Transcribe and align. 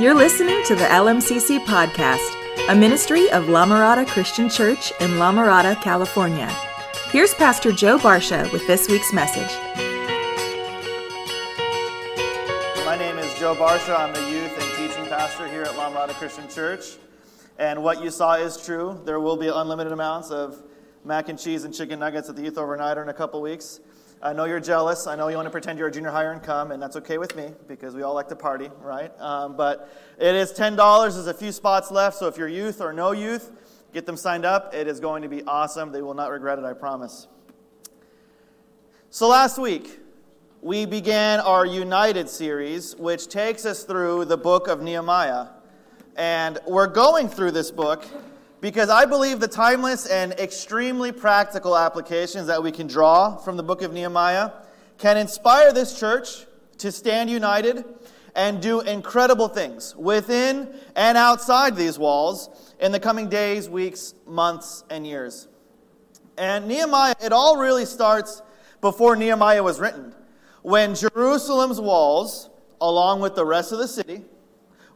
You're 0.00 0.14
listening 0.14 0.64
to 0.64 0.74
the 0.74 0.84
LMCC 0.84 1.62
podcast, 1.66 2.34
a 2.70 2.74
ministry 2.74 3.30
of 3.32 3.50
La 3.50 3.66
Mirada 3.66 4.06
Christian 4.06 4.48
Church 4.48 4.94
in 4.98 5.18
La 5.18 5.30
Mirada, 5.30 5.78
California. 5.82 6.48
Here's 7.10 7.34
Pastor 7.34 7.70
Joe 7.70 7.98
Barsha 7.98 8.50
with 8.50 8.66
this 8.66 8.88
week's 8.88 9.12
message. 9.12 9.54
My 12.86 12.96
name 12.98 13.18
is 13.18 13.38
Joe 13.38 13.54
Barsha. 13.54 13.94
I'm 13.94 14.14
the 14.14 14.30
youth 14.30 14.50
and 14.58 14.88
teaching 14.88 15.04
pastor 15.04 15.46
here 15.48 15.64
at 15.64 15.76
La 15.76 15.92
Mirada 15.92 16.14
Christian 16.14 16.48
Church. 16.48 16.96
And 17.58 17.82
what 17.82 18.02
you 18.02 18.10
saw 18.10 18.36
is 18.36 18.56
true. 18.56 18.98
There 19.04 19.20
will 19.20 19.36
be 19.36 19.48
unlimited 19.48 19.92
amounts 19.92 20.30
of 20.30 20.62
mac 21.04 21.28
and 21.28 21.38
cheese 21.38 21.64
and 21.64 21.74
chicken 21.74 21.98
nuggets 21.98 22.30
at 22.30 22.36
the 22.36 22.42
youth 22.42 22.54
overnighter 22.54 23.02
in 23.02 23.10
a 23.10 23.14
couple 23.14 23.42
weeks. 23.42 23.80
I 24.22 24.34
know 24.34 24.44
you're 24.44 24.60
jealous. 24.60 25.06
I 25.06 25.16
know 25.16 25.28
you 25.28 25.36
want 25.36 25.46
to 25.46 25.50
pretend 25.50 25.78
you're 25.78 25.88
a 25.88 25.90
junior 25.90 26.10
higher 26.10 26.38
come, 26.38 26.72
and 26.72 26.82
that's 26.82 26.96
okay 26.96 27.16
with 27.16 27.34
me 27.36 27.54
because 27.66 27.94
we 27.94 28.02
all 28.02 28.12
like 28.12 28.28
to 28.28 28.36
party, 28.36 28.70
right? 28.82 29.10
Um, 29.18 29.56
but 29.56 29.90
it 30.18 30.34
is 30.34 30.52
$10. 30.52 30.76
There's 31.14 31.26
a 31.26 31.32
few 31.32 31.52
spots 31.52 31.90
left, 31.90 32.18
so 32.18 32.26
if 32.26 32.36
you're 32.36 32.46
youth 32.46 32.82
or 32.82 32.92
no 32.92 33.12
youth, 33.12 33.50
get 33.94 34.04
them 34.04 34.18
signed 34.18 34.44
up. 34.44 34.74
It 34.74 34.86
is 34.88 35.00
going 35.00 35.22
to 35.22 35.28
be 35.28 35.42
awesome. 35.44 35.90
They 35.90 36.02
will 36.02 36.12
not 36.12 36.30
regret 36.30 36.58
it, 36.58 36.66
I 36.66 36.74
promise. 36.74 37.28
So 39.08 39.26
last 39.26 39.58
week, 39.58 39.98
we 40.60 40.84
began 40.84 41.40
our 41.40 41.64
United 41.64 42.28
series, 42.28 42.94
which 42.96 43.28
takes 43.28 43.64
us 43.64 43.84
through 43.84 44.26
the 44.26 44.36
book 44.36 44.68
of 44.68 44.82
Nehemiah. 44.82 45.46
And 46.16 46.58
we're 46.66 46.88
going 46.88 47.30
through 47.30 47.52
this 47.52 47.70
book 47.70 48.04
because 48.60 48.90
I 48.90 49.06
believe 49.06 49.40
the 49.40 49.48
timeless 49.48 50.06
and 50.06 50.32
extremely 50.32 51.12
practical 51.12 51.76
applications 51.76 52.46
that 52.46 52.62
we 52.62 52.70
can 52.70 52.86
draw 52.86 53.36
from 53.36 53.56
the 53.56 53.62
book 53.62 53.82
of 53.82 53.92
Nehemiah 53.92 54.50
can 54.98 55.16
inspire 55.16 55.72
this 55.72 55.98
church 55.98 56.46
to 56.78 56.92
stand 56.92 57.30
united 57.30 57.84
and 58.34 58.60
do 58.60 58.80
incredible 58.80 59.48
things 59.48 59.96
within 59.96 60.74
and 60.94 61.16
outside 61.16 61.74
these 61.74 61.98
walls 61.98 62.74
in 62.78 62.92
the 62.92 63.00
coming 63.00 63.28
days, 63.28 63.68
weeks, 63.68 64.14
months, 64.26 64.84
and 64.90 65.06
years. 65.06 65.48
And 66.36 66.68
Nehemiah, 66.68 67.14
it 67.22 67.32
all 67.32 67.56
really 67.56 67.84
starts 67.84 68.42
before 68.80 69.16
Nehemiah 69.16 69.62
was 69.62 69.80
written, 69.80 70.14
when 70.62 70.94
Jerusalem's 70.94 71.80
walls, 71.80 72.48
along 72.80 73.20
with 73.20 73.34
the 73.34 73.44
rest 73.44 73.72
of 73.72 73.78
the 73.78 73.88
city, 73.88 74.22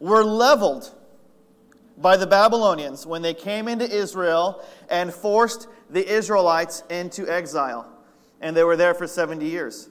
were 0.01 0.25
leveled 0.25 0.95
by 1.99 2.17
the 2.17 2.27
Babylonians 2.27 3.07
when 3.07 3.23
they 3.23 3.35
came 3.35 3.69
into 3.69 3.89
Israel 3.89 4.65
and 4.91 5.13
forced 5.13 5.69
the 5.91 6.07
Israelites 6.07 6.83
into 6.91 7.29
exile. 7.29 7.91
And 8.41 8.57
they 8.57 8.65
were 8.65 8.77
there 8.77 8.95
for 8.95 9.07
70 9.07 9.47
years. 9.47 9.89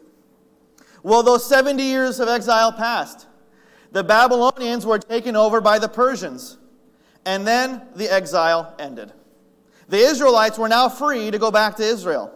Well, 1.02 1.24
those 1.24 1.46
70 1.46 1.84
years 1.84 2.20
of 2.20 2.30
exile 2.30 2.72
passed. 2.72 3.28
The 3.92 4.04
Babylonians 4.04 4.86
were 4.86 5.00
taken 5.00 5.36
over 5.36 5.62
by 5.62 5.80
the 5.80 5.90
Persians. 5.90 6.58
And 7.26 7.48
then 7.48 7.84
the 7.96 8.12
exile 8.12 8.76
ended. 8.80 9.14
The 9.88 9.98
Israelites 9.98 10.58
were 10.58 10.70
now 10.70 10.90
free 10.90 11.32
to 11.32 11.40
go 11.40 11.52
back 11.52 11.76
to 11.78 11.84
Israel. 11.84 12.34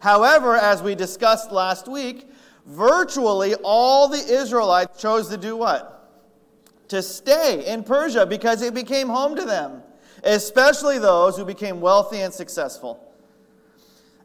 However, 0.00 0.56
as 0.56 0.82
we 0.82 0.94
discussed 0.94 1.52
last 1.52 1.88
week, 1.88 2.28
virtually 2.66 3.54
all 3.62 4.08
the 4.08 4.18
Israelites 4.18 5.00
chose 5.00 5.28
to 5.28 5.36
do 5.36 5.56
what? 5.56 5.99
To 6.90 7.02
stay 7.02 7.64
in 7.66 7.84
Persia 7.84 8.26
because 8.26 8.62
it 8.62 8.74
became 8.74 9.08
home 9.08 9.36
to 9.36 9.44
them, 9.44 9.82
especially 10.24 10.98
those 10.98 11.36
who 11.36 11.44
became 11.44 11.80
wealthy 11.80 12.20
and 12.20 12.34
successful. 12.34 13.12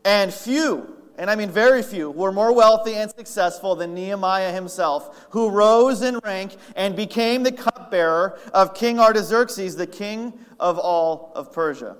And 0.04 0.34
few, 0.34 0.98
and 1.18 1.30
I 1.30 1.36
mean 1.36 1.52
very 1.52 1.84
few, 1.84 2.10
were 2.10 2.32
more 2.32 2.54
wealthy 2.54 2.96
and 2.96 3.10
successful 3.12 3.76
than 3.76 3.94
Nehemiah 3.94 4.52
himself, 4.52 5.28
who 5.30 5.50
rose 5.50 6.02
in 6.02 6.20
rank 6.24 6.56
and 6.76 6.96
became 6.96 7.44
the 7.44 7.52
cupbearer 7.52 8.40
of 8.52 8.74
King 8.74 9.00
Artaxerxes, 9.00 9.76
the 9.76 9.88
king 9.88 10.34
of 10.60 10.80
all 10.80 11.32
of 11.36 11.54
Persia. 11.54 11.96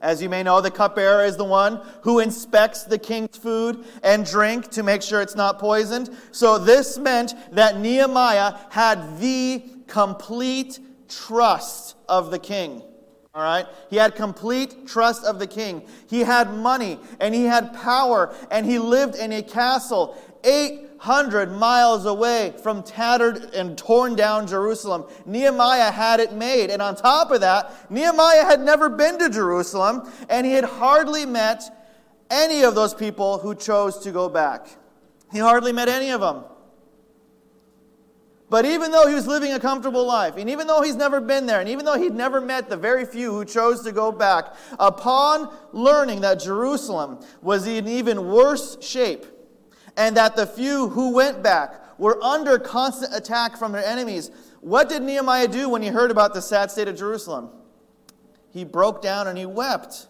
As 0.00 0.22
you 0.22 0.30
may 0.30 0.42
know, 0.42 0.60
the 0.60 0.70
cupbearer 0.70 1.24
is 1.24 1.36
the 1.36 1.44
one 1.44 1.80
who 2.02 2.20
inspects 2.20 2.84
the 2.84 2.98
king's 2.98 3.36
food 3.36 3.84
and 4.02 4.24
drink 4.24 4.68
to 4.70 4.82
make 4.82 5.02
sure 5.02 5.20
it's 5.20 5.34
not 5.34 5.58
poisoned. 5.58 6.10
So 6.32 6.58
this 6.58 6.96
meant 6.96 7.34
that 7.52 7.78
Nehemiah 7.78 8.54
had 8.70 9.18
the 9.18 9.62
complete 9.86 10.78
trust 11.08 11.96
of 12.08 12.30
the 12.30 12.38
king. 12.38 12.82
All 13.34 13.42
right? 13.42 13.66
He 13.90 13.96
had 13.96 14.16
complete 14.16 14.88
trust 14.88 15.24
of 15.24 15.38
the 15.38 15.46
king. 15.46 15.86
He 16.08 16.20
had 16.20 16.54
money 16.54 16.98
and 17.20 17.34
he 17.34 17.44
had 17.44 17.74
power 17.74 18.34
and 18.50 18.64
he 18.66 18.78
lived 18.78 19.16
in 19.16 19.32
a 19.32 19.42
castle. 19.42 20.16
Eight 20.42 20.89
100 21.02 21.50
miles 21.50 22.04
away 22.04 22.52
from 22.62 22.82
tattered 22.82 23.54
and 23.54 23.78
torn 23.78 24.14
down 24.14 24.46
Jerusalem. 24.46 25.06
Nehemiah 25.24 25.90
had 25.90 26.20
it 26.20 26.34
made. 26.34 26.68
And 26.68 26.82
on 26.82 26.94
top 26.94 27.30
of 27.30 27.40
that, 27.40 27.90
Nehemiah 27.90 28.44
had 28.44 28.60
never 28.60 28.90
been 28.90 29.18
to 29.18 29.30
Jerusalem, 29.30 30.12
and 30.28 30.46
he 30.46 30.52
had 30.52 30.64
hardly 30.64 31.24
met 31.24 31.62
any 32.30 32.62
of 32.64 32.74
those 32.74 32.92
people 32.92 33.38
who 33.38 33.54
chose 33.54 33.96
to 34.00 34.12
go 34.12 34.28
back. 34.28 34.68
He 35.32 35.38
hardly 35.38 35.72
met 35.72 35.88
any 35.88 36.10
of 36.10 36.20
them. 36.20 36.44
But 38.50 38.66
even 38.66 38.90
though 38.90 39.06
he 39.06 39.14
was 39.14 39.26
living 39.26 39.52
a 39.52 39.60
comfortable 39.60 40.04
life, 40.04 40.36
and 40.36 40.50
even 40.50 40.66
though 40.66 40.82
he's 40.82 40.96
never 40.96 41.18
been 41.18 41.46
there, 41.46 41.60
and 41.60 41.68
even 41.70 41.86
though 41.86 41.96
he'd 41.96 42.12
never 42.12 42.42
met 42.42 42.68
the 42.68 42.76
very 42.76 43.06
few 43.06 43.32
who 43.32 43.46
chose 43.46 43.82
to 43.84 43.92
go 43.92 44.12
back, 44.12 44.54
upon 44.78 45.50
learning 45.72 46.20
that 46.20 46.40
Jerusalem 46.40 47.20
was 47.40 47.66
in 47.66 47.88
even 47.88 48.28
worse 48.28 48.76
shape, 48.84 49.24
and 50.00 50.16
that 50.16 50.34
the 50.34 50.46
few 50.46 50.88
who 50.88 51.12
went 51.12 51.42
back 51.42 51.74
were 51.98 52.20
under 52.24 52.58
constant 52.58 53.14
attack 53.14 53.58
from 53.58 53.72
their 53.72 53.84
enemies. 53.84 54.30
What 54.62 54.88
did 54.88 55.02
Nehemiah 55.02 55.46
do 55.46 55.68
when 55.68 55.82
he 55.82 55.88
heard 55.88 56.10
about 56.10 56.32
the 56.32 56.40
sad 56.40 56.70
state 56.70 56.88
of 56.88 56.96
Jerusalem? 56.96 57.50
He 58.48 58.64
broke 58.64 59.02
down 59.02 59.28
and 59.28 59.36
he 59.36 59.44
wept. 59.44 60.06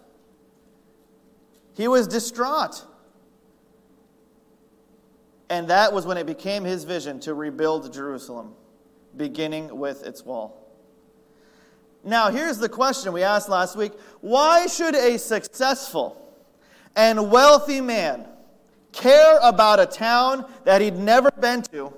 He 1.75 1.89
was 1.89 2.06
distraught. 2.06 2.84
And 5.49 5.67
that 5.67 5.93
was 5.93 6.07
when 6.07 6.19
it 6.19 6.27
became 6.27 6.62
his 6.62 6.84
vision 6.84 7.19
to 7.21 7.34
rebuild 7.34 7.93
Jerusalem, 7.93 8.53
beginning 9.17 9.77
with 9.77 10.07
its 10.07 10.25
wall. 10.25 10.72
Now, 12.05 12.31
here's 12.31 12.59
the 12.59 12.69
question 12.69 13.12
we 13.12 13.25
asked 13.25 13.49
last 13.49 13.75
week 13.75 13.91
Why 14.21 14.69
should 14.69 14.95
a 14.95 15.19
successful 15.19 16.33
and 16.95 17.33
wealthy 17.33 17.81
man 17.81 18.28
care 18.93 19.39
about 19.43 19.81
a 19.81 19.87
town 19.87 20.51
that 20.65 20.81
he'd 20.81 20.97
never 20.97 21.31
been 21.31 21.62
to 21.62 21.93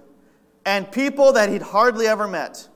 and 0.64 0.90
people 0.90 1.32
that 1.32 1.48
he'd 1.48 1.62
hardly 1.62 2.06
ever 2.06 2.28
met. 2.28 2.68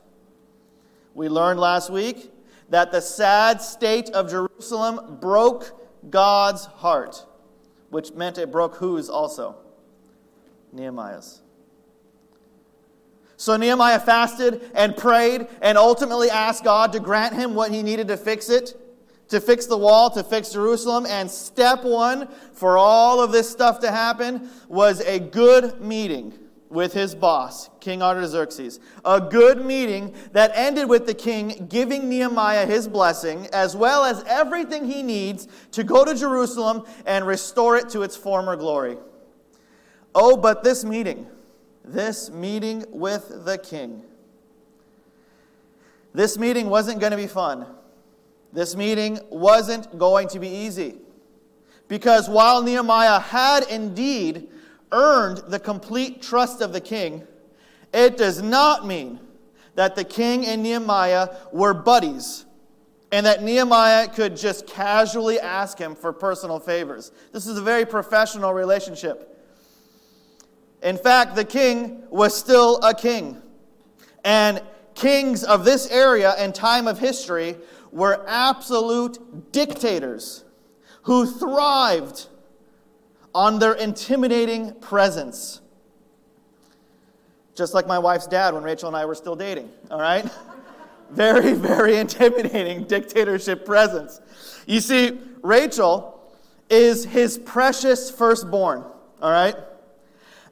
We 1.14 1.28
learned 1.28 1.60
last 1.60 1.90
week 1.90 2.32
that 2.68 2.92
the 2.92 3.00
sad 3.00 3.60
state 3.62 4.10
of 4.10 4.28
Jerusalem 4.28 5.18
broke 5.20 5.80
God's 6.10 6.66
heart, 6.66 7.24
which 7.90 8.12
meant 8.12 8.38
it 8.38 8.50
broke 8.50 8.76
whose 8.76 9.08
also? 9.08 9.56
Nehemiah's. 10.72 11.42
So 13.36 13.56
Nehemiah 13.56 14.00
fasted 14.00 14.70
and 14.74 14.96
prayed 14.96 15.46
and 15.60 15.76
ultimately 15.76 16.30
asked 16.30 16.64
God 16.64 16.92
to 16.92 17.00
grant 17.00 17.34
him 17.34 17.54
what 17.54 17.70
he 17.70 17.82
needed 17.82 18.08
to 18.08 18.16
fix 18.16 18.48
it 18.48 18.80
to 19.28 19.40
fix 19.40 19.66
the 19.66 19.76
wall, 19.76 20.10
to 20.10 20.22
fix 20.22 20.52
Jerusalem. 20.52 21.06
And 21.06 21.30
step 21.30 21.84
one 21.84 22.28
for 22.52 22.78
all 22.78 23.20
of 23.20 23.32
this 23.32 23.50
stuff 23.50 23.80
to 23.80 23.90
happen 23.90 24.48
was 24.68 25.00
a 25.00 25.18
good 25.18 25.80
meeting 25.80 26.32
with 26.68 26.92
his 26.92 27.14
boss, 27.14 27.70
King 27.80 28.02
Artaxerxes. 28.02 28.80
A 29.04 29.20
good 29.20 29.64
meeting 29.64 30.14
that 30.32 30.50
ended 30.54 30.88
with 30.88 31.06
the 31.06 31.14
king 31.14 31.66
giving 31.68 32.08
Nehemiah 32.08 32.66
his 32.66 32.88
blessing, 32.88 33.46
as 33.52 33.76
well 33.76 34.04
as 34.04 34.24
everything 34.24 34.84
he 34.84 35.02
needs 35.02 35.46
to 35.72 35.84
go 35.84 36.04
to 36.04 36.14
Jerusalem 36.14 36.84
and 37.06 37.26
restore 37.26 37.76
it 37.76 37.88
to 37.90 38.02
its 38.02 38.16
former 38.16 38.56
glory. 38.56 38.98
Oh, 40.14 40.36
but 40.36 40.64
this 40.64 40.84
meeting, 40.84 41.26
this 41.84 42.30
meeting 42.30 42.84
with 42.88 43.44
the 43.44 43.58
king, 43.58 44.02
this 46.14 46.38
meeting 46.38 46.70
wasn't 46.70 46.98
going 46.98 47.12
to 47.12 47.18
be 47.18 47.26
fun. 47.26 47.66
This 48.56 48.74
meeting 48.74 49.20
wasn't 49.28 49.98
going 49.98 50.28
to 50.28 50.38
be 50.38 50.48
easy. 50.48 50.94
Because 51.88 52.26
while 52.26 52.62
Nehemiah 52.62 53.20
had 53.20 53.64
indeed 53.64 54.48
earned 54.90 55.42
the 55.48 55.58
complete 55.58 56.22
trust 56.22 56.62
of 56.62 56.72
the 56.72 56.80
king, 56.80 57.26
it 57.92 58.16
does 58.16 58.40
not 58.40 58.86
mean 58.86 59.20
that 59.74 59.94
the 59.94 60.04
king 60.04 60.46
and 60.46 60.62
Nehemiah 60.62 61.36
were 61.52 61.74
buddies 61.74 62.46
and 63.12 63.26
that 63.26 63.42
Nehemiah 63.42 64.08
could 64.08 64.38
just 64.38 64.66
casually 64.66 65.38
ask 65.38 65.76
him 65.76 65.94
for 65.94 66.10
personal 66.10 66.58
favors. 66.58 67.12
This 67.32 67.46
is 67.46 67.58
a 67.58 67.62
very 67.62 67.84
professional 67.84 68.54
relationship. 68.54 69.38
In 70.82 70.96
fact, 70.96 71.36
the 71.36 71.44
king 71.44 72.04
was 72.08 72.34
still 72.34 72.78
a 72.78 72.94
king. 72.94 73.42
And 74.24 74.62
kings 74.94 75.44
of 75.44 75.66
this 75.66 75.90
area 75.90 76.30
and 76.38 76.54
time 76.54 76.88
of 76.88 76.98
history 76.98 77.56
were 77.96 78.22
absolute 78.28 79.52
dictators 79.52 80.44
who 81.04 81.24
thrived 81.24 82.26
on 83.34 83.58
their 83.58 83.72
intimidating 83.72 84.74
presence. 84.80 85.62
just 87.54 87.72
like 87.72 87.86
my 87.86 87.98
wife's 87.98 88.26
dad 88.26 88.52
when 88.52 88.62
Rachel 88.62 88.88
and 88.88 88.96
I 88.96 89.06
were 89.06 89.14
still 89.14 89.34
dating, 89.34 89.70
all 89.90 89.98
right? 89.98 90.28
very, 91.10 91.54
very 91.54 91.96
intimidating 91.96 92.84
dictatorship 92.84 93.64
presence. 93.64 94.20
You 94.66 94.80
see, 94.80 95.18
Rachel 95.42 96.20
is 96.68 97.06
his 97.06 97.38
precious 97.38 98.10
firstborn, 98.10 98.84
all 99.22 99.30
right? 99.30 99.56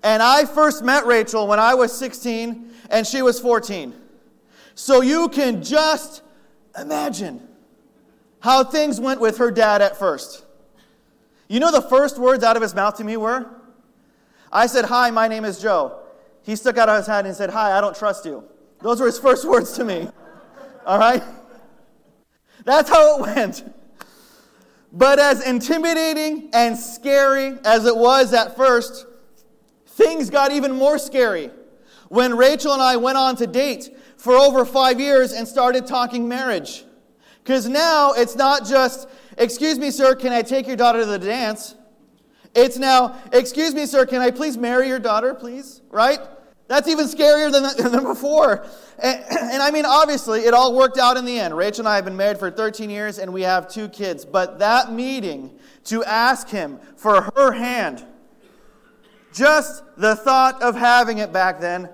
And 0.03 0.23
I 0.23 0.47
first 0.47 0.83
met 0.83 1.05
Rachel 1.05 1.47
when 1.47 1.59
I 1.59 1.75
was 1.75 1.93
16 1.93 2.71
and 2.89 3.07
she 3.07 3.21
was 3.21 3.39
14. 3.39 3.95
So 4.75 5.03
you 5.03 5.29
can 5.29 5.63
just 5.63 6.23
imagine 6.79 7.47
how 8.41 8.65
things 8.65 9.01
went 9.01 9.21
with 9.21 9.39
her 9.39 9.51
dad 9.51 9.81
at 9.83 9.97
first. 9.99 10.45
You 11.49 11.61
know 11.61 11.73
the 11.73 11.83
first 11.83 12.19
words 12.19 12.45
out 12.45 12.57
of 12.57 12.63
his 12.63 12.75
mouth 12.75 12.97
to 12.97 13.05
me 13.05 13.17
were? 13.17 13.47
I 14.53 14.67
said, 14.67 14.87
Hi, 14.87 15.11
my 15.11 15.29
name 15.29 15.45
is 15.45 15.61
Joe. 15.61 16.01
He 16.43 16.57
stuck 16.57 16.77
out 16.77 16.89
his 16.97 17.07
hand 17.07 17.27
and 17.27 17.37
said, 17.37 17.51
Hi, 17.51 17.77
I 17.77 17.81
don't 17.81 17.97
trust 17.97 18.25
you. 18.25 18.45
Those 18.81 19.01
were 19.01 19.07
his 19.07 19.19
first 19.19 19.45
words 19.49 19.73
to 19.73 19.85
me. 19.85 20.09
All 20.87 20.99
right? 20.99 21.23
That's 22.65 22.89
how 22.89 23.19
it 23.19 23.23
went. 23.23 23.75
But 24.93 25.19
as 25.19 25.45
intimidating 25.45 26.51
and 26.53 26.79
scary 26.79 27.59
as 27.65 27.85
it 27.85 27.97
was 27.97 28.33
at 28.33 28.57
first, 28.57 29.07
things 29.87 30.31
got 30.31 30.53
even 30.53 30.73
more 30.73 30.99
scary 30.99 31.51
when 32.09 32.37
Rachel 32.37 32.73
and 32.73 32.83
I 32.83 32.97
went 32.97 33.19
on 33.19 33.37
to 33.37 33.47
date 33.47 33.91
for 34.25 34.39
over 34.39 34.65
five 34.65 34.99
years 34.99 35.35
and 35.35 35.47
started 35.47 35.87
talking 35.87 36.27
marriage. 36.27 36.85
Because 37.43 37.69
now 37.69 38.15
it's 38.15 38.35
not 38.35 38.67
just, 38.67 39.07
excuse 39.37 39.79
me, 39.79 39.91
sir, 39.91 40.15
can 40.15 40.33
I 40.33 40.41
take 40.41 40.67
your 40.67 40.77
daughter 40.77 41.01
to 41.01 41.05
the 41.05 41.19
dance? 41.19 41.75
It's 42.55 42.79
now, 42.79 43.21
excuse 43.35 43.75
me, 43.75 43.85
sir, 43.85 44.07
can 44.07 44.23
I 44.23 44.31
please 44.31 44.57
marry 44.57 44.89
your 44.89 44.99
daughter, 44.99 45.35
please? 45.35 45.83
Right? 45.91 46.21
That's 46.69 46.89
even 46.89 47.05
scarier 47.05 47.53
than, 47.53 47.91
than 47.93 48.03
before. 48.03 48.67
And, 48.99 49.23
and, 49.31 49.63
I 49.63 49.71
mean, 49.71 49.85
obviously, 49.85 50.41
it 50.41 50.55
all 50.55 50.75
worked 50.75 50.97
out 50.97 51.19
in 51.19 51.27
the 51.27 51.39
end. 51.39 51.55
Rachel 51.55 51.83
and 51.83 51.89
I 51.89 51.97
have 51.97 52.07
been 52.07 52.17
married 52.17 52.39
for 52.39 52.51
13 52.51 52.89
years 52.89 53.19
and 53.19 53.31
we 53.31 53.43
have 53.43 53.69
two 53.69 53.91
kids. 53.91 54.25
But 54.25 54.59
that 54.61 54.91
meeting 54.91 55.51
to 55.85 56.03
ask 56.03 56.49
him 56.49 56.81
for 56.97 57.31
her 57.37 57.53
hand, 57.53 58.07
just 59.35 59.83
the 59.99 60.17
thought 60.17 60.63
of 60.63 60.77
having 60.77 61.19
it 61.19 61.31
back 61.31 61.61
then 61.61 61.91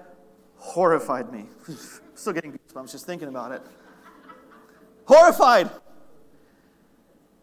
horrified 0.59 1.32
me. 1.32 1.47
Still 2.20 2.34
getting 2.34 2.52
goosebumps 2.52 2.93
just 2.93 3.06
thinking 3.06 3.28
about 3.28 3.50
it. 3.50 3.62
Horrified. 5.06 5.70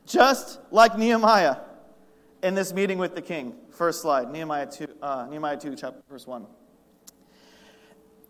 Just 0.06 0.60
like 0.70 0.96
Nehemiah 0.96 1.56
in 2.44 2.54
this 2.54 2.72
meeting 2.72 3.00
with 3.00 3.16
the 3.16 3.22
king. 3.24 3.56
First 3.72 4.04
slide, 4.04 4.32
Nehemiah 4.32 4.68
2, 4.68 4.88
uh, 5.02 5.26
Nehemiah 5.32 5.58
2 5.58 5.76
chapter, 5.76 6.04
verse 6.08 6.28
1. 6.28 6.46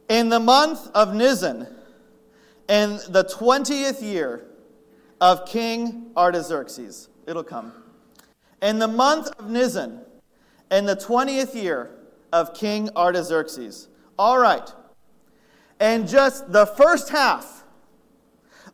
In 0.07 0.29
the 0.29 0.39
month 0.39 0.89
of 0.95 1.13
Nisan, 1.13 1.67
in 2.69 2.91
the 3.09 3.25
20th 3.29 4.01
year 4.01 4.45
of 5.19 5.45
King 5.45 6.11
Artaxerxes, 6.15 7.09
it'll 7.25 7.43
come. 7.43 7.73
In 8.61 8.79
the 8.79 8.87
month 8.87 9.27
of 9.37 9.49
Nisan, 9.49 9.99
in 10.71 10.85
the 10.85 10.95
20th 10.95 11.61
year 11.61 11.91
of 12.31 12.53
King 12.53 12.89
Artaxerxes. 12.95 13.89
All 14.17 14.39
right. 14.39 14.71
And 15.79 16.07
just 16.07 16.51
the 16.51 16.65
first 16.65 17.09
half 17.09 17.63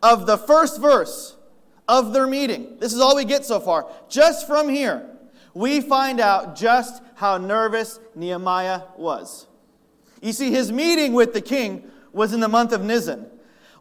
of 0.02 0.26
the 0.26 0.38
first 0.38 0.80
verse 0.80 1.36
of 1.88 2.14
their 2.14 2.28
meeting, 2.28 2.78
this 2.80 2.94
is 2.94 3.00
all 3.00 3.16
we 3.16 3.26
get 3.26 3.46
so 3.46 3.60
far. 3.60 3.90
Just 4.10 4.48
from 4.48 4.70
here, 4.70 5.10
we 5.54 5.82
find 5.82 6.20
out 6.20 6.56
just 6.56 7.04
how 7.16 7.38
nervous 7.38 8.00
Nehemiah 8.16 8.84
was. 8.98 9.48
You 10.22 10.32
see, 10.32 10.52
his 10.52 10.72
meeting 10.72 11.14
with 11.14 11.34
the 11.34 11.42
king 11.42 11.92
was 12.14 12.34
in 12.34 12.40
the 12.40 12.48
month 12.48 12.72
of 12.72 12.84
Nisan. 12.84 13.28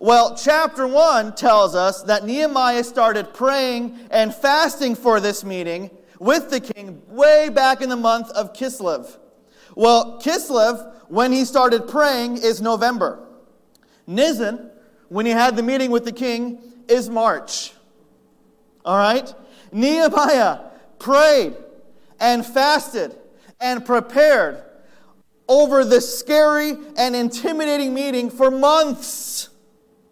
Well, 0.01 0.37
chapter 0.37 0.87
1 0.87 1.37
tells 1.37 1.77
us 1.77 2.03
that 2.03 2.25
Nehemiah 2.25 2.83
started 2.83 3.33
praying 3.33 3.97
and 4.11 4.35
fasting 4.35 4.97
for 4.97 5.21
this 5.21 5.45
meeting 5.45 5.91
with 6.19 6.51
the 6.51 6.59
king 6.59 7.03
way 7.09 7.49
back 7.49 7.83
in 7.83 7.89
the 7.89 7.97
month 7.97 8.29
of 8.31 8.53
Kislev. 8.53 9.17
Well, 9.75 10.21
Kislev, 10.21 10.95
when 11.09 11.33
he 11.33 11.45
started 11.45 11.89
praying, 11.89 12.39
is 12.39 12.61
November. 12.61 13.27
Nisan, 14.07 14.71
when 15.09 15.27
he 15.27 15.33
had 15.33 15.57
the 15.57 15.63
meeting 15.63 15.91
with 15.91 16.05
the 16.05 16.13
king, 16.13 16.59
is 16.89 17.09
March. 17.09 17.73
All 18.85 18.97
right? 18.97 19.33
Nehemiah 19.71 20.61
prayed 20.99 21.57
and 22.21 22.45
fasted 22.45 23.17
and 23.61 23.85
prepared 23.85 24.63
over 25.49 25.85
this 25.85 26.19
scary 26.19 26.77
and 26.97 27.15
intimidating 27.15 27.95
meeting 27.95 28.31
for 28.31 28.51
months. 28.51 29.49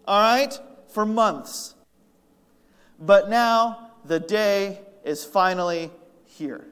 All 0.07 0.21
right? 0.21 0.57
For 0.89 1.05
months. 1.05 1.75
But 2.99 3.29
now 3.29 3.91
the 4.05 4.19
day 4.19 4.81
is 5.03 5.25
finally 5.25 5.91
here. 6.25 6.65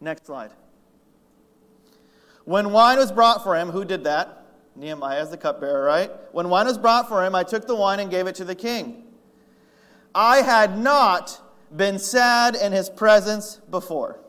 Next 0.00 0.26
slide. 0.26 0.50
When 2.44 2.72
wine 2.72 2.98
was 2.98 3.10
brought 3.10 3.42
for 3.42 3.56
him, 3.56 3.70
who 3.70 3.84
did 3.84 4.04
that? 4.04 4.44
Nehemiah 4.76 5.20
as 5.20 5.30
the 5.30 5.36
cupbearer, 5.36 5.84
right? 5.84 6.10
When 6.32 6.48
wine 6.48 6.66
was 6.66 6.78
brought 6.78 7.08
for 7.08 7.24
him, 7.24 7.34
I 7.34 7.42
took 7.42 7.66
the 7.66 7.76
wine 7.76 8.00
and 8.00 8.10
gave 8.10 8.26
it 8.26 8.34
to 8.36 8.44
the 8.44 8.54
king. 8.54 9.04
I 10.14 10.38
had 10.38 10.78
not 10.78 11.40
been 11.74 11.98
sad 11.98 12.54
in 12.54 12.72
his 12.72 12.90
presence 12.90 13.60
before. 13.70 14.20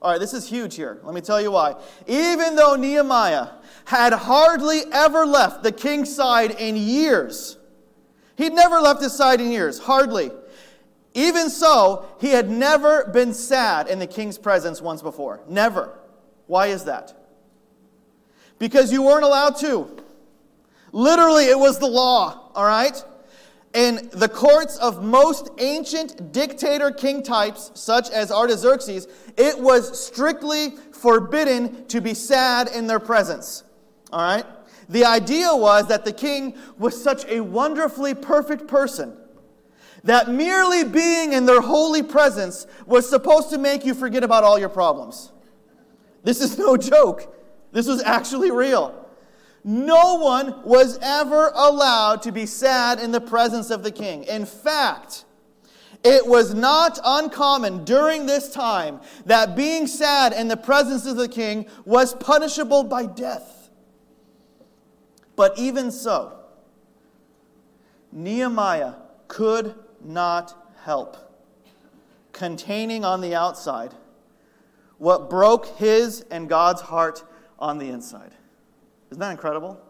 All 0.00 0.12
right, 0.12 0.20
this 0.20 0.32
is 0.32 0.48
huge 0.48 0.76
here. 0.76 1.00
Let 1.02 1.14
me 1.14 1.20
tell 1.20 1.40
you 1.40 1.50
why. 1.50 1.74
Even 2.06 2.54
though 2.54 2.76
Nehemiah 2.76 3.48
had 3.84 4.12
hardly 4.12 4.82
ever 4.92 5.26
left 5.26 5.64
the 5.64 5.72
king's 5.72 6.14
side 6.14 6.52
in 6.52 6.76
years, 6.76 7.58
he'd 8.36 8.52
never 8.52 8.80
left 8.80 9.02
his 9.02 9.12
side 9.12 9.40
in 9.40 9.50
years, 9.50 9.80
hardly. 9.80 10.30
Even 11.14 11.50
so, 11.50 12.06
he 12.20 12.28
had 12.28 12.48
never 12.48 13.06
been 13.06 13.34
sad 13.34 13.88
in 13.88 13.98
the 13.98 14.06
king's 14.06 14.38
presence 14.38 14.80
once 14.80 15.02
before. 15.02 15.40
Never. 15.48 15.98
Why 16.46 16.68
is 16.68 16.84
that? 16.84 17.17
Because 18.58 18.92
you 18.92 19.02
weren't 19.02 19.24
allowed 19.24 19.56
to. 19.58 19.96
Literally, 20.92 21.46
it 21.46 21.58
was 21.58 21.78
the 21.78 21.86
law, 21.86 22.50
all 22.54 22.64
right? 22.64 23.02
In 23.74 24.08
the 24.12 24.28
courts 24.28 24.76
of 24.78 25.04
most 25.04 25.50
ancient 25.58 26.32
dictator 26.32 26.90
king 26.90 27.22
types, 27.22 27.70
such 27.74 28.10
as 28.10 28.32
Artaxerxes, 28.32 29.06
it 29.36 29.58
was 29.58 30.02
strictly 30.02 30.70
forbidden 30.92 31.86
to 31.86 32.00
be 32.00 32.14
sad 32.14 32.68
in 32.68 32.86
their 32.86 32.98
presence. 32.98 33.64
All 34.12 34.20
right? 34.20 34.44
The 34.88 35.04
idea 35.04 35.54
was 35.54 35.88
that 35.88 36.04
the 36.04 36.12
king 36.12 36.56
was 36.78 37.00
such 37.00 37.26
a 37.26 37.40
wonderfully 37.40 38.14
perfect 38.14 38.66
person 38.66 39.14
that 40.04 40.28
merely 40.28 40.84
being 40.84 41.32
in 41.32 41.44
their 41.44 41.60
holy 41.60 42.02
presence 42.02 42.66
was 42.86 43.08
supposed 43.08 43.50
to 43.50 43.58
make 43.58 43.84
you 43.84 43.94
forget 43.94 44.24
about 44.24 44.44
all 44.44 44.58
your 44.58 44.68
problems. 44.68 45.32
This 46.24 46.40
is 46.40 46.58
no 46.58 46.76
joke. 46.78 47.34
This 47.72 47.86
was 47.86 48.02
actually 48.02 48.50
real. 48.50 49.06
No 49.64 50.14
one 50.14 50.62
was 50.64 50.98
ever 51.02 51.50
allowed 51.54 52.22
to 52.22 52.32
be 52.32 52.46
sad 52.46 52.98
in 53.00 53.12
the 53.12 53.20
presence 53.20 53.70
of 53.70 53.82
the 53.82 53.90
king. 53.90 54.24
In 54.24 54.46
fact, 54.46 55.24
it 56.04 56.26
was 56.26 56.54
not 56.54 56.98
uncommon 57.04 57.84
during 57.84 58.26
this 58.26 58.50
time 58.50 59.00
that 59.26 59.56
being 59.56 59.86
sad 59.86 60.32
in 60.32 60.48
the 60.48 60.56
presence 60.56 61.06
of 61.06 61.16
the 61.16 61.28
king 61.28 61.66
was 61.84 62.14
punishable 62.14 62.84
by 62.84 63.04
death. 63.04 63.70
But 65.34 65.58
even 65.58 65.90
so, 65.90 66.38
Nehemiah 68.12 68.94
could 69.26 69.74
not 70.02 70.54
help 70.82 71.16
containing 72.32 73.04
on 73.04 73.20
the 73.20 73.34
outside 73.34 73.92
what 74.98 75.28
broke 75.28 75.66
his 75.76 76.22
and 76.30 76.48
God's 76.48 76.80
heart 76.80 77.24
on 77.58 77.78
the 77.78 77.88
inside. 77.88 78.32
Isn't 79.10 79.20
that 79.20 79.30
incredible? 79.30 79.80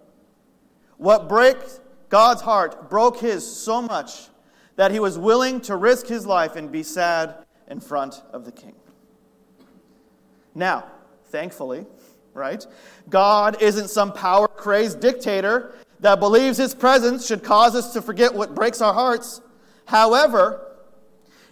What 0.96 1.28
breaks 1.28 1.80
God's 2.08 2.42
heart 2.42 2.88
broke 2.88 3.18
his 3.18 3.46
so 3.46 3.82
much 3.82 4.28
that 4.76 4.92
he 4.92 5.00
was 5.00 5.18
willing 5.18 5.60
to 5.62 5.76
risk 5.76 6.06
his 6.06 6.24
life 6.24 6.56
and 6.56 6.70
be 6.70 6.82
sad 6.82 7.34
in 7.66 7.80
front 7.80 8.22
of 8.32 8.44
the 8.44 8.52
king. 8.52 8.74
Now, 10.54 10.84
thankfully, 11.26 11.84
right, 12.32 12.64
God 13.08 13.60
isn't 13.60 13.88
some 13.88 14.12
power 14.12 14.48
crazed 14.48 15.00
dictator 15.00 15.74
that 16.00 16.20
believes 16.20 16.58
his 16.58 16.74
presence 16.74 17.26
should 17.26 17.42
cause 17.42 17.74
us 17.74 17.92
to 17.92 18.00
forget 18.00 18.32
what 18.32 18.54
breaks 18.54 18.80
our 18.80 18.94
hearts. 18.94 19.40
However, 19.86 20.64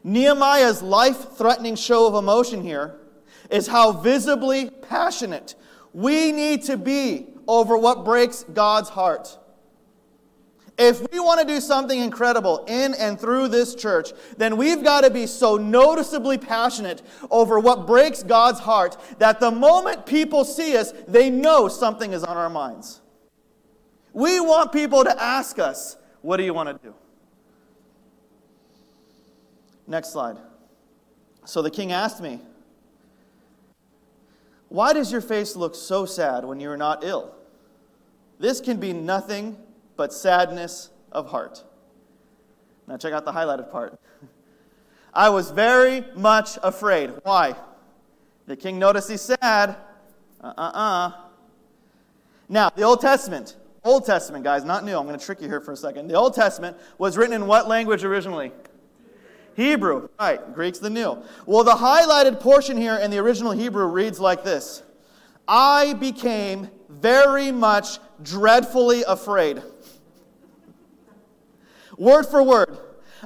Nehemiah's 0.05 0.81
life 0.81 1.33
threatening 1.33 1.75
show 1.75 2.07
of 2.07 2.15
emotion 2.15 2.63
here 2.63 2.95
is 3.51 3.67
how 3.67 3.91
visibly 3.91 4.71
passionate 4.71 5.57
we 5.97 6.31
need 6.31 6.63
to 6.65 6.77
be 6.77 7.27
over 7.49 7.75
what 7.75 8.05
breaks 8.05 8.45
God's 8.53 8.91
heart. 8.91 9.39
If 10.77 11.01
we 11.11 11.19
want 11.21 11.41
to 11.41 11.47
do 11.47 11.59
something 11.59 11.99
incredible 11.99 12.67
in 12.69 12.93
and 12.93 13.19
through 13.19 13.49
this 13.49 13.75
church, 13.75 14.11
then 14.37 14.59
we've 14.59 14.85
got 14.85 15.05
to 15.05 15.11
be 15.11 15.27
so 15.27 15.57
noticeably 15.57 16.37
passionate 16.37 17.01
over 17.31 17.59
what 17.59 17.87
breaks 17.87 18.23
God's 18.23 18.61
heart 18.61 18.99
that 19.21 19.41
the 19.41 19.51
moment 19.51 20.05
people 20.05 20.45
see 20.45 20.77
us, 20.77 20.93
they 21.09 21.31
know 21.31 21.67
something 21.67 22.13
is 22.13 22.23
on 22.25 22.37
our 22.37 22.51
minds. 22.51 23.01
We 24.13 24.39
want 24.39 24.73
people 24.73 25.03
to 25.03 25.23
ask 25.23 25.59
us, 25.59 25.97
What 26.21 26.37
do 26.37 26.43
you 26.43 26.53
want 26.53 26.69
to 26.69 26.89
do? 26.89 26.95
Next 29.87 30.13
slide. 30.13 30.37
So 31.47 31.63
the 31.63 31.71
king 31.71 31.91
asked 31.91 32.21
me, 32.21 32.43
Why 34.69 34.93
does 34.93 35.13
your 35.13 35.21
face 35.21 35.57
look 35.57 35.75
so 35.75 36.07
sad 36.07 36.45
when 36.45 36.61
you 36.61 36.71
are 36.71 36.77
not 36.77 37.05
ill? 37.05 37.35
This 38.39 38.61
can 38.61 38.79
be 38.79 38.93
nothing 38.93 39.57
but 39.97 40.13
sadness 40.13 40.91
of 41.13 41.31
heart. 41.31 41.65
Now, 42.87 42.97
check 42.97 43.13
out 43.13 43.25
the 43.25 43.33
highlighted 43.33 43.71
part. 43.71 43.99
I 45.15 45.31
was 45.31 45.51
very 45.51 46.05
much 46.15 46.59
afraid. 46.63 47.13
Why? 47.23 47.57
The 48.47 48.57
king 48.57 48.79
noticed 48.79 49.11
he's 49.11 49.23
sad. 49.23 49.77
Uh 50.41 50.53
uh 50.57 50.71
uh. 50.75 51.13
Now, 52.49 52.71
the 52.75 52.83
Old 52.83 53.01
Testament, 53.01 53.57
Old 53.83 54.05
Testament, 54.05 54.45
guys, 54.45 54.65
not 54.65 54.85
new. 54.85 54.97
I'm 54.97 55.07
going 55.07 55.19
to 55.19 55.25
trick 55.25 55.41
you 55.41 55.49
here 55.49 55.61
for 55.61 55.73
a 55.73 55.77
second. 55.77 56.09
The 56.09 56.15
Old 56.15 56.35
Testament 56.35 56.77
was 56.99 57.17
written 57.17 57.35
in 57.35 57.47
what 57.47 57.67
language 57.67 58.05
originally? 58.05 58.53
Hebrew. 59.57 60.11
Right, 60.21 60.55
Greek's 60.55 60.79
the 60.79 60.91
new. 60.91 61.23
Well, 61.47 61.65
the 61.65 61.73
highlighted 61.73 62.41
portion 62.41 62.77
here 62.77 62.97
in 62.97 63.11
the 63.11 63.19
original 63.19 63.53
Hebrew 63.53 63.87
reads 63.87 64.21
like 64.21 64.45
this 64.45 64.83
I 65.49 65.95
became 65.95 66.69
very 66.89 67.51
much 67.51 67.99
dreadfully 68.23 69.03
afraid. 69.07 69.63
Word 71.97 72.27
for 72.27 72.43
word. 72.43 72.79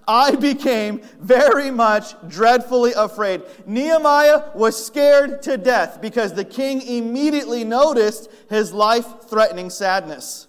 I 0.07 0.37
became 0.37 1.03
very 1.19 1.71
much 1.73 2.15
dreadfully 2.29 2.93
afraid. 2.93 3.43
Nehemiah 3.67 4.51
was 4.55 4.83
scared 4.87 5.43
to 5.43 5.57
death 5.57 6.01
because 6.01 6.33
the 6.33 6.45
king 6.45 6.81
immediately 6.81 7.65
noticed 7.65 8.31
his 8.49 8.73
life 8.73 9.23
threatening 9.29 9.69
sadness. 9.69 10.47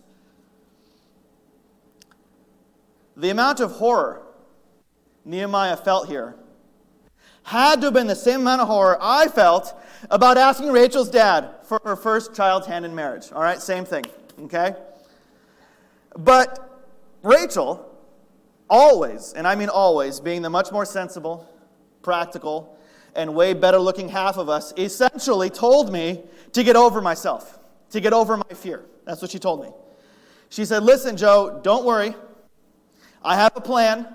The 3.18 3.32
amount 3.32 3.60
of 3.60 3.72
horror 3.74 4.22
Nehemiah 5.26 5.78
felt 5.78 6.08
here 6.08 6.36
had 7.44 7.82
to 7.82 7.88
have 7.88 7.94
been 7.94 8.08
the 8.08 8.16
same 8.16 8.42
amount 8.42 8.62
of 8.62 8.68
horror 8.68 8.98
I 9.02 9.28
felt 9.28 9.74
about 10.10 10.38
asking 10.38 10.72
Rachel's 10.72 11.10
dad 11.10 11.50
for 11.64 11.80
her 11.84 11.96
first 11.96 12.36
child's 12.36 12.68
hand 12.68 12.86
in 12.86 12.94
marriage. 12.94 13.32
All 13.32 13.42
right, 13.42 13.62
same 13.62 13.86
thing, 13.86 14.06
okay? 14.44 14.76
But 16.18 16.86
Rachel, 17.24 17.88
always, 18.70 19.34
and 19.34 19.48
I 19.48 19.56
mean 19.56 19.70
always, 19.70 20.20
being 20.20 20.42
the 20.42 20.50
much 20.50 20.72
more 20.72 20.86
sensible, 20.86 21.48
practical, 22.02 22.78
and 23.16 23.34
way 23.36 23.54
better 23.54 23.80
looking 23.80 24.10
half 24.10 24.38
of 24.38 24.50
us, 24.50 24.74
essentially 24.78 25.50
told 25.50 25.92
me 25.92 26.24
to 26.54 26.64
get 26.64 26.76
over 26.76 27.02
myself, 27.02 27.60
to 27.90 28.00
get 28.00 28.14
over 28.14 28.38
my 28.38 28.56
fear. 28.56 28.86
That's 29.06 29.22
what 29.22 29.32
she 29.32 29.40
told 29.40 29.62
me. 29.62 29.72
She 30.50 30.66
said, 30.66 30.84
Listen, 30.84 31.18
Joe, 31.18 31.60
don't 31.64 31.86
worry. 31.86 32.14
I 33.24 33.36
have 33.36 33.56
a 33.56 33.62
plan. 33.62 34.08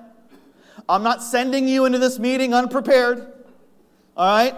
I'm 0.89 1.03
not 1.03 1.23
sending 1.23 1.67
you 1.69 1.85
into 1.85 1.99
this 1.99 2.19
meeting 2.19 2.55
unprepared. 2.55 3.33
All 4.17 4.37
right? 4.37 4.55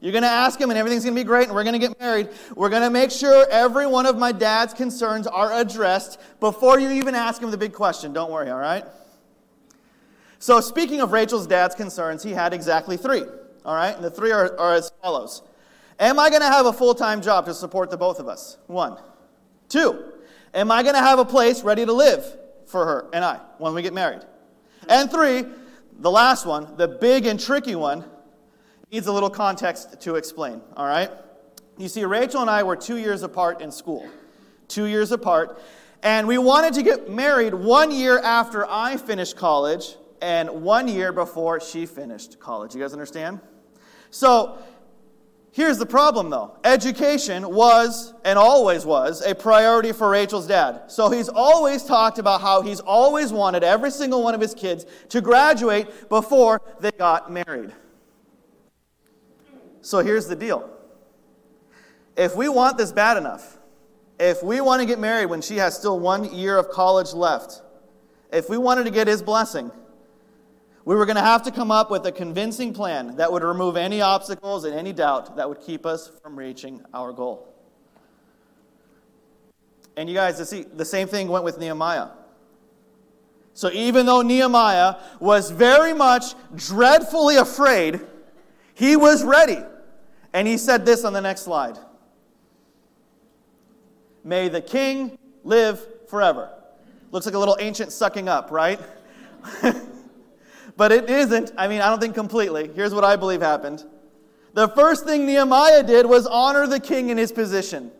You're 0.00 0.12
going 0.12 0.22
to 0.22 0.28
ask 0.28 0.58
him, 0.58 0.70
and 0.70 0.78
everything's 0.78 1.04
going 1.04 1.14
to 1.14 1.20
be 1.20 1.26
great, 1.26 1.46
and 1.46 1.54
we're 1.54 1.64
going 1.64 1.78
to 1.78 1.86
get 1.86 1.98
married. 2.00 2.28
We're 2.56 2.70
going 2.70 2.82
to 2.82 2.90
make 2.90 3.10
sure 3.10 3.46
every 3.50 3.86
one 3.86 4.06
of 4.06 4.16
my 4.16 4.32
dad's 4.32 4.72
concerns 4.72 5.26
are 5.26 5.52
addressed 5.52 6.18
before 6.40 6.80
you 6.80 6.90
even 6.90 7.14
ask 7.14 7.42
him 7.42 7.50
the 7.50 7.58
big 7.58 7.74
question. 7.74 8.12
Don't 8.12 8.30
worry, 8.30 8.50
all 8.50 8.58
right? 8.58 8.84
So, 10.38 10.60
speaking 10.60 11.02
of 11.02 11.12
Rachel's 11.12 11.46
dad's 11.46 11.74
concerns, 11.74 12.22
he 12.22 12.32
had 12.32 12.54
exactly 12.54 12.96
three. 12.96 13.24
All 13.64 13.74
right? 13.74 13.94
And 13.94 14.02
the 14.02 14.10
three 14.10 14.32
are, 14.32 14.58
are 14.58 14.74
as 14.74 14.90
follows 15.02 15.42
Am 15.98 16.18
I 16.18 16.30
going 16.30 16.40
to 16.40 16.48
have 16.48 16.64
a 16.64 16.72
full 16.72 16.94
time 16.94 17.20
job 17.20 17.44
to 17.44 17.54
support 17.54 17.90
the 17.90 17.98
both 17.98 18.18
of 18.20 18.26
us? 18.26 18.56
One. 18.66 18.96
Two, 19.68 20.12
am 20.54 20.70
I 20.70 20.82
going 20.82 20.94
to 20.94 21.00
have 21.00 21.18
a 21.18 21.24
place 21.24 21.62
ready 21.62 21.84
to 21.84 21.92
live 21.92 22.24
for 22.66 22.86
her 22.86 23.10
and 23.12 23.24
I 23.24 23.38
when 23.58 23.74
we 23.74 23.82
get 23.82 23.92
married? 23.92 24.22
And 24.90 25.08
three, 25.08 25.44
the 26.00 26.10
last 26.10 26.44
one, 26.44 26.76
the 26.76 26.88
big 26.88 27.24
and 27.24 27.38
tricky 27.38 27.76
one, 27.76 28.04
needs 28.90 29.06
a 29.06 29.12
little 29.12 29.30
context 29.30 30.00
to 30.00 30.16
explain, 30.16 30.60
all 30.76 30.84
right? 30.84 31.10
You 31.78 31.88
see, 31.88 32.04
Rachel 32.04 32.40
and 32.40 32.50
I 32.50 32.64
were 32.64 32.74
two 32.74 32.96
years 32.96 33.22
apart 33.22 33.60
in 33.60 33.70
school, 33.70 34.08
two 34.66 34.86
years 34.86 35.12
apart, 35.12 35.62
and 36.02 36.26
we 36.26 36.38
wanted 36.38 36.74
to 36.74 36.82
get 36.82 37.08
married 37.08 37.54
one 37.54 37.92
year 37.92 38.18
after 38.18 38.66
I 38.68 38.96
finished 38.96 39.36
college 39.36 39.94
and 40.20 40.50
one 40.50 40.88
year 40.88 41.12
before 41.12 41.60
she 41.60 41.86
finished 41.86 42.40
college. 42.40 42.74
You 42.74 42.80
guys 42.80 42.92
understand? 42.92 43.40
So, 44.10 44.58
Here's 45.52 45.78
the 45.78 45.86
problem 45.86 46.30
though 46.30 46.56
education 46.64 47.52
was 47.52 48.14
and 48.24 48.38
always 48.38 48.86
was 48.86 49.20
a 49.22 49.34
priority 49.34 49.92
for 49.92 50.08
Rachel's 50.10 50.46
dad. 50.46 50.82
So 50.88 51.10
he's 51.10 51.28
always 51.28 51.84
talked 51.84 52.18
about 52.18 52.40
how 52.40 52.62
he's 52.62 52.80
always 52.80 53.32
wanted 53.32 53.64
every 53.64 53.90
single 53.90 54.22
one 54.22 54.34
of 54.34 54.40
his 54.40 54.54
kids 54.54 54.86
to 55.08 55.20
graduate 55.20 56.08
before 56.08 56.62
they 56.78 56.92
got 56.92 57.32
married. 57.32 57.72
So 59.80 60.00
here's 60.00 60.26
the 60.26 60.36
deal 60.36 60.70
if 62.16 62.36
we 62.36 62.48
want 62.48 62.78
this 62.78 62.92
bad 62.92 63.16
enough, 63.16 63.58
if 64.18 64.42
we 64.42 64.60
want 64.60 64.80
to 64.80 64.86
get 64.86 64.98
married 64.98 65.26
when 65.26 65.40
she 65.40 65.56
has 65.56 65.76
still 65.76 65.98
one 65.98 66.32
year 66.32 66.58
of 66.58 66.68
college 66.68 67.12
left, 67.12 67.62
if 68.32 68.48
we 68.48 68.56
wanted 68.56 68.84
to 68.84 68.90
get 68.90 69.08
his 69.08 69.22
blessing, 69.22 69.72
we 70.84 70.94
were 70.94 71.04
going 71.04 71.16
to 71.16 71.22
have 71.22 71.42
to 71.42 71.50
come 71.50 71.70
up 71.70 71.90
with 71.90 72.06
a 72.06 72.12
convincing 72.12 72.72
plan 72.72 73.16
that 73.16 73.30
would 73.30 73.42
remove 73.42 73.76
any 73.76 74.00
obstacles 74.00 74.64
and 74.64 74.74
any 74.74 74.92
doubt 74.92 75.36
that 75.36 75.48
would 75.48 75.60
keep 75.60 75.84
us 75.84 76.10
from 76.22 76.36
reaching 76.36 76.82
our 76.94 77.12
goal. 77.12 77.46
And 79.96 80.08
you 80.08 80.14
guys, 80.14 80.38
the 80.38 80.84
same 80.84 81.08
thing 81.08 81.28
went 81.28 81.44
with 81.44 81.58
Nehemiah. 81.58 82.08
So 83.52 83.70
even 83.72 84.06
though 84.06 84.22
Nehemiah 84.22 84.96
was 85.18 85.50
very 85.50 85.92
much 85.92 86.34
dreadfully 86.54 87.36
afraid, 87.36 88.00
he 88.74 88.96
was 88.96 89.22
ready. 89.22 89.58
And 90.32 90.48
he 90.48 90.56
said 90.56 90.86
this 90.86 91.04
on 91.04 91.12
the 91.12 91.20
next 91.20 91.42
slide 91.42 91.76
May 94.24 94.48
the 94.48 94.60
king 94.60 95.18
live 95.44 95.84
forever. 96.08 96.50
Looks 97.10 97.26
like 97.26 97.34
a 97.34 97.38
little 97.38 97.56
ancient 97.60 97.92
sucking 97.92 98.28
up, 98.28 98.50
right? 98.50 98.80
But 100.80 100.92
it 100.92 101.10
isn't. 101.10 101.52
I 101.58 101.68
mean, 101.68 101.82
I 101.82 101.90
don't 101.90 102.00
think 102.00 102.14
completely. 102.14 102.70
Here's 102.74 102.94
what 102.94 103.04
I 103.04 103.14
believe 103.14 103.42
happened. 103.42 103.84
The 104.54 104.66
first 104.68 105.04
thing 105.04 105.26
Nehemiah 105.26 105.82
did 105.82 106.06
was 106.06 106.26
honor 106.26 106.66
the 106.66 106.80
king 106.80 107.10
in 107.10 107.18
his 107.18 107.32
position. 107.32 107.92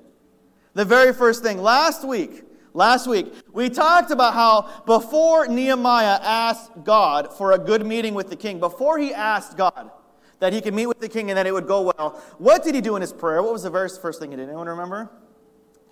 The 0.72 0.86
very 0.86 1.12
first 1.12 1.42
thing. 1.42 1.60
Last 1.60 2.08
week, 2.08 2.42
last 2.72 3.06
week, 3.06 3.34
we 3.52 3.68
talked 3.68 4.10
about 4.10 4.32
how 4.32 4.82
before 4.86 5.46
Nehemiah 5.46 6.20
asked 6.22 6.70
God 6.82 7.36
for 7.36 7.52
a 7.52 7.58
good 7.58 7.84
meeting 7.84 8.14
with 8.14 8.30
the 8.30 8.36
king, 8.36 8.58
before 8.58 8.98
he 8.98 9.12
asked 9.12 9.58
God 9.58 9.90
that 10.38 10.54
he 10.54 10.62
could 10.62 10.72
meet 10.72 10.86
with 10.86 11.00
the 11.00 11.08
king 11.10 11.30
and 11.30 11.36
that 11.36 11.46
it 11.46 11.52
would 11.52 11.66
go 11.66 11.82
well, 11.82 12.18
what 12.38 12.64
did 12.64 12.74
he 12.74 12.80
do 12.80 12.96
in 12.96 13.02
his 13.02 13.12
prayer? 13.12 13.42
What 13.42 13.52
was 13.52 13.64
the 13.64 13.68
very 13.68 13.90
first 13.90 14.20
thing 14.20 14.30
he 14.30 14.38
did? 14.38 14.48
Anyone 14.48 14.68
remember? 14.68 15.10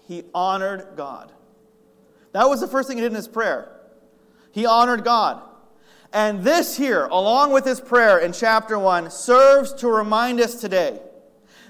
He 0.06 0.22
honored 0.32 0.96
God. 0.96 1.32
That 2.32 2.48
was 2.48 2.62
the 2.62 2.66
first 2.66 2.88
thing 2.88 2.96
he 2.96 3.02
did 3.02 3.12
in 3.12 3.16
his 3.16 3.28
prayer. 3.28 3.78
He 4.52 4.64
honored 4.64 5.04
God. 5.04 5.42
And 6.12 6.42
this 6.42 6.76
here, 6.76 7.04
along 7.06 7.52
with 7.52 7.64
his 7.64 7.80
prayer 7.80 8.18
in 8.18 8.32
chapter 8.32 8.78
1, 8.78 9.10
serves 9.10 9.74
to 9.74 9.88
remind 9.88 10.40
us 10.40 10.54
today 10.54 11.00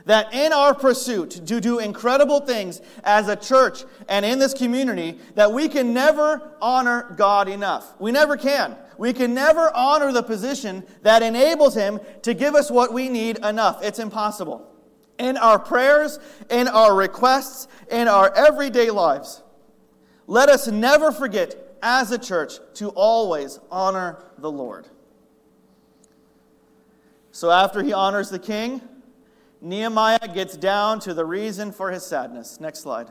that 0.05 0.33
in 0.33 0.53
our 0.55 0.75
pursuit 0.75 1.31
to 1.33 1.61
do 1.61 1.81
incredible 1.81 2.41
things 2.41 2.81
as 3.05 3.29
a 3.29 3.37
church 3.37 3.85
and 4.09 4.25
in 4.25 4.39
this 4.39 4.55
community, 4.55 5.19
that 5.35 5.53
we 5.53 5.69
can 5.69 5.93
never 5.93 6.55
honor 6.63 7.15
God 7.17 7.47
enough. 7.49 7.95
We 8.01 8.11
never 8.11 8.37
can. 8.37 8.77
We 8.97 9.13
can 9.13 9.35
never 9.35 9.71
honor 9.77 10.11
the 10.11 10.23
position 10.23 10.85
that 11.03 11.23
enables 11.23 11.75
him 11.75 12.01
to 12.23 12.33
give 12.33 12.55
us 12.55 12.71
what 12.71 12.93
we 12.93 13.09
need 13.09 13.45
enough. 13.45 13.83
It's 13.83 13.99
impossible. 13.99 14.67
In 15.19 15.37
our 15.37 15.59
prayers, 15.59 16.19
in 16.49 16.69
our 16.69 16.95
requests, 16.95 17.69
in 17.91 18.09
our 18.09 18.33
everyday 18.35 18.91
lives, 18.91 19.43
let 20.27 20.49
us 20.49 20.69
never 20.69 21.13
forget 21.13 21.68
as 21.83 22.11
a 22.11 22.19
church 22.19 22.55
to 22.75 22.89
always 22.91 23.61
honor 23.71 24.19
the 24.39 24.51
Lord. 24.51 24.87
So 27.31 27.51
after 27.51 27.83
he 27.83 27.93
honors 27.93 28.31
the 28.31 28.39
king, 28.39 28.81
Nehemiah 29.61 30.29
gets 30.33 30.57
down 30.57 31.01
to 31.01 31.15
the 31.15 31.25
reason 31.25 31.73
for 31.73 31.91
his 31.91 32.05
sadness. 32.05 32.61
Next 32.61 32.81
slide. 32.81 33.11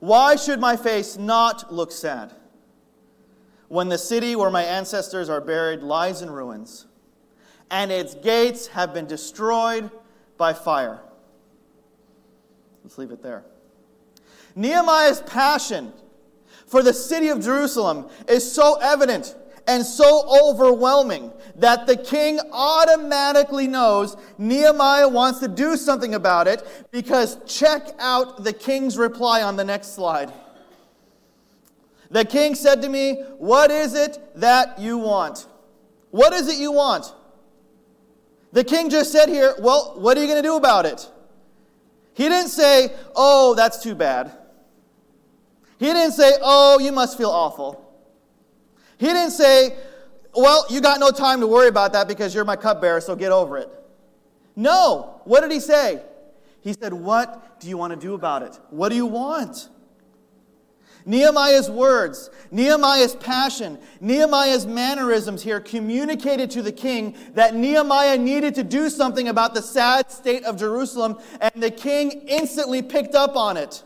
Why 0.00 0.36
should 0.36 0.60
my 0.60 0.76
face 0.76 1.16
not 1.16 1.72
look 1.72 1.90
sad 1.90 2.32
when 3.68 3.88
the 3.88 3.98
city 3.98 4.36
where 4.36 4.50
my 4.50 4.62
ancestors 4.62 5.28
are 5.28 5.40
buried 5.40 5.82
lies 5.82 6.22
in 6.22 6.30
ruins 6.30 6.86
and 7.70 7.90
its 7.90 8.14
gates 8.14 8.68
have 8.68 8.94
been 8.94 9.06
destroyed 9.06 9.90
by 10.36 10.52
fire? 10.52 11.00
Let's 12.84 12.96
leave 12.96 13.10
it 13.10 13.22
there. 13.22 13.44
Nehemiah's 14.54 15.20
passion 15.22 15.92
for 16.68 16.82
the 16.82 16.92
city 16.92 17.28
of 17.28 17.40
Jerusalem 17.40 18.08
is 18.28 18.50
so 18.50 18.78
evident 18.80 19.34
and 19.66 19.84
so 19.84 20.24
overwhelming 20.48 21.32
that 21.56 21.86
the 21.86 21.96
king 21.96 22.38
automatically 22.52 23.66
knows 23.66 24.16
Nehemiah 24.38 25.08
wants 25.08 25.40
to 25.40 25.48
do 25.48 25.76
something 25.76 26.14
about 26.14 26.46
it 26.46 26.66
because 26.90 27.36
check 27.46 27.88
out 27.98 28.44
the 28.44 28.52
king's 28.52 28.96
reply 28.96 29.42
on 29.42 29.56
the 29.56 29.64
next 29.64 29.94
slide. 29.94 30.32
The 32.10 32.24
king 32.24 32.54
said 32.54 32.80
to 32.82 32.88
me, 32.88 33.22
What 33.36 33.70
is 33.70 33.94
it 33.94 34.18
that 34.36 34.78
you 34.78 34.96
want? 34.96 35.46
What 36.10 36.32
is 36.32 36.48
it 36.48 36.58
you 36.58 36.72
want? 36.72 37.12
The 38.52 38.64
king 38.64 38.88
just 38.88 39.12
said 39.12 39.28
here, 39.28 39.54
Well, 39.58 39.94
what 39.96 40.16
are 40.16 40.20
you 40.20 40.26
going 40.26 40.42
to 40.42 40.48
do 40.48 40.56
about 40.56 40.86
it? 40.86 41.10
He 42.14 42.28
didn't 42.28 42.48
say, 42.50 42.94
Oh, 43.14 43.54
that's 43.54 43.82
too 43.82 43.94
bad. 43.94 44.32
He 45.78 45.86
didn't 45.86 46.12
say, 46.12 46.32
Oh, 46.42 46.78
you 46.78 46.92
must 46.92 47.16
feel 47.16 47.30
awful. 47.30 47.84
He 48.98 49.06
didn't 49.06 49.30
say, 49.30 49.76
Well, 50.34 50.66
you 50.68 50.80
got 50.80 51.00
no 51.00 51.10
time 51.10 51.40
to 51.40 51.46
worry 51.46 51.68
about 51.68 51.92
that 51.92 52.08
because 52.08 52.34
you're 52.34 52.44
my 52.44 52.56
cupbearer, 52.56 53.00
so 53.00 53.14
get 53.16 53.32
over 53.32 53.58
it. 53.58 53.70
No. 54.56 55.20
What 55.24 55.42
did 55.42 55.52
he 55.52 55.60
say? 55.60 56.02
He 56.60 56.72
said, 56.72 56.92
What 56.92 57.60
do 57.60 57.68
you 57.68 57.78
want 57.78 57.92
to 57.92 57.98
do 57.98 58.14
about 58.14 58.42
it? 58.42 58.58
What 58.70 58.88
do 58.90 58.96
you 58.96 59.06
want? 59.06 59.68
Nehemiah's 61.06 61.70
words, 61.70 62.28
Nehemiah's 62.50 63.14
passion, 63.14 63.78
Nehemiah's 63.98 64.66
mannerisms 64.66 65.42
here 65.42 65.58
communicated 65.58 66.50
to 66.50 66.60
the 66.60 66.70
king 66.70 67.16
that 67.32 67.54
Nehemiah 67.54 68.18
needed 68.18 68.54
to 68.56 68.62
do 68.62 68.90
something 68.90 69.28
about 69.28 69.54
the 69.54 69.62
sad 69.62 70.10
state 70.10 70.44
of 70.44 70.58
Jerusalem, 70.58 71.18
and 71.40 71.62
the 71.62 71.70
king 71.70 72.10
instantly 72.26 72.82
picked 72.82 73.14
up 73.14 73.36
on 73.36 73.56
it. 73.56 73.84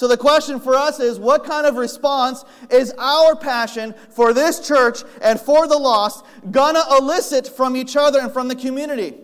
So 0.00 0.08
the 0.08 0.16
question 0.16 0.60
for 0.60 0.74
us 0.74 0.98
is 0.98 1.18
what 1.18 1.44
kind 1.44 1.66
of 1.66 1.74
response 1.74 2.46
is 2.70 2.94
our 2.96 3.36
passion 3.36 3.94
for 4.08 4.32
this 4.32 4.66
church 4.66 5.02
and 5.20 5.38
for 5.38 5.68
the 5.68 5.76
lost 5.76 6.24
gonna 6.50 6.80
elicit 6.98 7.46
from 7.46 7.76
each 7.76 7.96
other 7.96 8.18
and 8.18 8.32
from 8.32 8.48
the 8.48 8.54
community? 8.54 9.18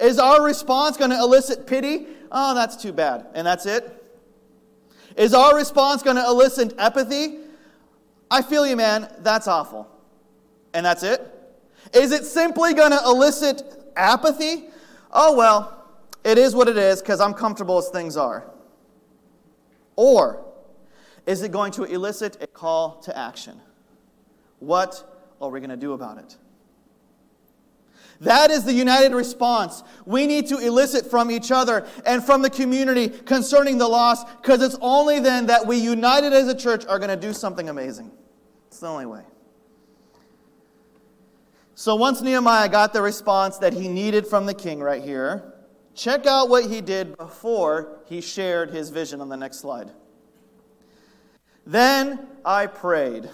Is 0.00 0.18
our 0.18 0.42
response 0.42 0.96
gonna 0.96 1.22
elicit 1.22 1.68
pity? 1.68 2.08
Oh, 2.32 2.56
that's 2.56 2.74
too 2.74 2.92
bad. 2.92 3.28
And 3.34 3.46
that's 3.46 3.66
it? 3.66 4.04
Is 5.16 5.32
our 5.32 5.54
response 5.54 6.02
going 6.02 6.16
to 6.16 6.24
elicit 6.24 6.74
apathy? 6.76 7.38
I 8.32 8.42
feel 8.42 8.66
you, 8.66 8.74
man. 8.74 9.08
That's 9.20 9.46
awful. 9.46 9.88
And 10.72 10.84
that's 10.84 11.04
it? 11.04 11.22
Is 11.92 12.10
it 12.10 12.24
simply 12.24 12.74
going 12.74 12.90
to 12.90 13.00
elicit 13.04 13.62
apathy? 13.94 14.70
Oh, 15.12 15.36
well, 15.36 15.86
it 16.24 16.36
is 16.36 16.52
what 16.52 16.66
it 16.66 16.78
is 16.78 17.00
because 17.00 17.20
I'm 17.20 17.32
comfortable 17.32 17.78
as 17.78 17.90
things 17.90 18.16
are. 18.16 18.50
Or 19.96 20.44
is 21.26 21.42
it 21.42 21.52
going 21.52 21.72
to 21.72 21.84
elicit 21.84 22.36
a 22.40 22.46
call 22.46 23.00
to 23.02 23.16
action? 23.16 23.60
What 24.58 25.04
are 25.40 25.50
we 25.50 25.60
going 25.60 25.70
to 25.70 25.76
do 25.76 25.92
about 25.92 26.18
it? 26.18 26.36
That 28.20 28.50
is 28.50 28.64
the 28.64 28.72
united 28.72 29.12
response 29.14 29.82
we 30.06 30.26
need 30.26 30.46
to 30.46 30.58
elicit 30.58 31.10
from 31.10 31.30
each 31.30 31.50
other 31.50 31.86
and 32.06 32.24
from 32.24 32.42
the 32.42 32.50
community 32.50 33.08
concerning 33.08 33.76
the 33.78 33.88
loss, 33.88 34.24
because 34.36 34.62
it's 34.62 34.76
only 34.80 35.18
then 35.18 35.46
that 35.46 35.66
we, 35.66 35.76
united 35.76 36.32
as 36.32 36.46
a 36.48 36.54
church, 36.54 36.86
are 36.86 36.98
going 36.98 37.10
to 37.10 37.16
do 37.16 37.32
something 37.32 37.68
amazing. 37.68 38.10
It's 38.68 38.78
the 38.78 38.86
only 38.86 39.06
way. 39.06 39.22
So 41.74 41.96
once 41.96 42.22
Nehemiah 42.22 42.68
got 42.68 42.92
the 42.92 43.02
response 43.02 43.58
that 43.58 43.72
he 43.72 43.88
needed 43.88 44.28
from 44.28 44.46
the 44.46 44.54
king 44.54 44.78
right 44.78 45.02
here, 45.02 45.53
check 45.94 46.26
out 46.26 46.48
what 46.48 46.64
he 46.64 46.80
did 46.80 47.16
before 47.16 48.00
he 48.06 48.20
shared 48.20 48.70
his 48.70 48.90
vision 48.90 49.20
on 49.20 49.28
the 49.28 49.36
next 49.36 49.58
slide. 49.58 49.90
Then 51.66 52.26
I 52.44 52.66
prayed 52.66 53.30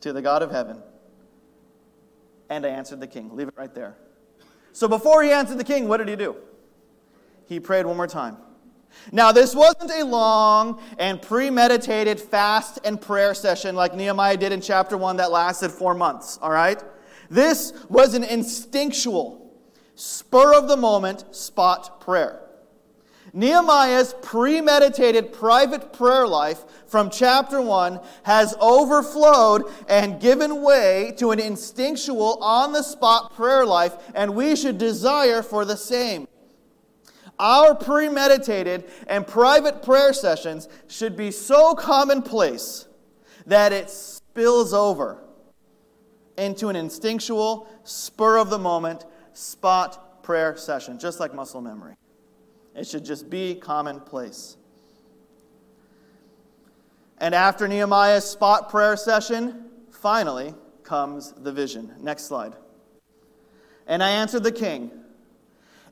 to 0.00 0.12
the 0.12 0.22
God 0.22 0.42
of 0.42 0.50
heaven 0.50 0.82
and 2.50 2.66
I 2.66 2.68
answered 2.68 3.00
the 3.00 3.06
king. 3.06 3.34
Leave 3.34 3.48
it 3.48 3.54
right 3.56 3.74
there. 3.74 3.96
So 4.72 4.88
before 4.88 5.22
he 5.22 5.30
answered 5.30 5.58
the 5.58 5.64
king, 5.64 5.88
what 5.88 5.98
did 5.98 6.08
he 6.08 6.16
do? 6.16 6.36
He 7.46 7.60
prayed 7.60 7.86
one 7.86 7.96
more 7.96 8.06
time. 8.06 8.36
Now, 9.10 9.32
this 9.32 9.54
wasn't 9.54 9.90
a 9.90 10.04
long 10.04 10.80
and 10.98 11.20
premeditated 11.20 12.20
fast 12.20 12.78
and 12.84 13.00
prayer 13.00 13.34
session 13.34 13.74
like 13.74 13.94
Nehemiah 13.94 14.36
did 14.36 14.52
in 14.52 14.60
chapter 14.60 14.96
1 14.96 15.16
that 15.16 15.30
lasted 15.30 15.70
four 15.70 15.94
months, 15.94 16.38
all 16.42 16.50
right? 16.50 16.82
This 17.30 17.72
was 17.88 18.14
an 18.14 18.24
instinctual, 18.24 19.41
spur 19.94 20.54
of 20.54 20.68
the 20.68 20.76
moment 20.76 21.34
spot 21.34 22.00
prayer. 22.00 22.40
Nehemiah's 23.34 24.14
premeditated 24.20 25.32
private 25.32 25.92
prayer 25.92 26.26
life 26.26 26.64
from 26.86 27.08
chapter 27.08 27.62
1 27.62 27.98
has 28.24 28.54
overflowed 28.60 29.64
and 29.88 30.20
given 30.20 30.62
way 30.62 31.14
to 31.16 31.30
an 31.30 31.40
instinctual, 31.40 32.38
on 32.42 32.72
the 32.72 32.82
spot 32.82 33.34
prayer 33.34 33.64
life, 33.64 33.94
and 34.14 34.34
we 34.34 34.54
should 34.54 34.76
desire 34.76 35.42
for 35.42 35.64
the 35.64 35.76
same. 35.76 36.28
Our 37.38 37.74
premeditated 37.74 38.84
and 39.06 39.26
private 39.26 39.82
prayer 39.82 40.12
sessions 40.12 40.68
should 40.86 41.16
be 41.16 41.30
so 41.30 41.74
commonplace 41.74 42.86
that 43.46 43.72
it 43.72 43.88
spills 43.88 44.74
over 44.74 45.24
into 46.36 46.68
an 46.68 46.76
instinctual, 46.76 47.66
spur 47.84 48.36
of 48.36 48.50
the 48.50 48.58
moment, 48.58 49.04
spot 49.34 50.22
prayer 50.22 50.56
session, 50.56 50.98
just 50.98 51.20
like 51.20 51.34
muscle 51.34 51.60
memory. 51.60 51.94
It 52.74 52.86
should 52.86 53.04
just 53.04 53.28
be 53.28 53.54
commonplace. 53.54 54.56
And 57.18 57.34
after 57.34 57.68
Nehemiah's 57.68 58.24
spot 58.24 58.70
prayer 58.70 58.96
session, 58.96 59.66
finally 59.90 60.54
comes 60.82 61.32
the 61.32 61.52
vision. 61.52 61.94
Next 62.00 62.24
slide. 62.24 62.54
And 63.86 64.02
I 64.02 64.10
answered 64.10 64.42
the 64.42 64.52
king 64.52 64.90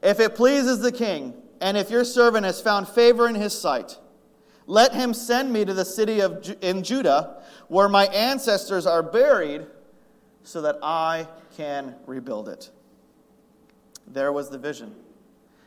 If 0.02 0.20
it 0.20 0.34
pleases 0.34 0.80
the 0.80 0.92
king, 0.92 1.34
and 1.60 1.76
if 1.76 1.90
your 1.90 2.04
servant 2.04 2.46
has 2.46 2.60
found 2.60 2.88
favor 2.88 3.28
in 3.28 3.34
his 3.34 3.58
sight, 3.58 3.98
let 4.66 4.94
him 4.94 5.12
send 5.12 5.52
me 5.52 5.64
to 5.64 5.74
the 5.74 5.84
city 5.84 6.20
of 6.20 6.56
in 6.60 6.82
Judah 6.82 7.42
where 7.68 7.88
my 7.88 8.06
ancestors 8.06 8.86
are 8.86 9.02
buried 9.02 9.66
so 10.42 10.62
that 10.62 10.78
I 10.82 11.28
can 11.56 11.94
rebuild 12.06 12.48
it. 12.48 12.70
There 14.12 14.32
was 14.32 14.50
the 14.50 14.58
vision. 14.58 14.94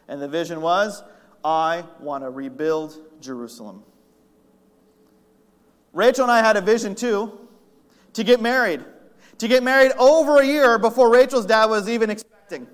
And 0.08 0.22
the 0.22 0.28
vision 0.28 0.62
was 0.62 1.04
I 1.44 1.84
want 2.00 2.24
to 2.24 2.30
rebuild 2.30 2.98
Jerusalem. 3.22 3.84
Rachel 5.92 6.24
and 6.24 6.32
I 6.32 6.40
had 6.40 6.58
a 6.58 6.62
vision 6.62 6.96
too 6.96 7.40
to 8.14 8.24
get 8.24 8.42
married. 8.42 8.84
To 9.40 9.48
get 9.48 9.64
married 9.64 9.92
over 9.98 10.40
a 10.40 10.46
year 10.46 10.78
before 10.78 11.12
Rachel's 11.12 11.46
dad 11.46 11.66
was 11.66 11.90
even 11.90 12.10
expecting. 12.10 12.68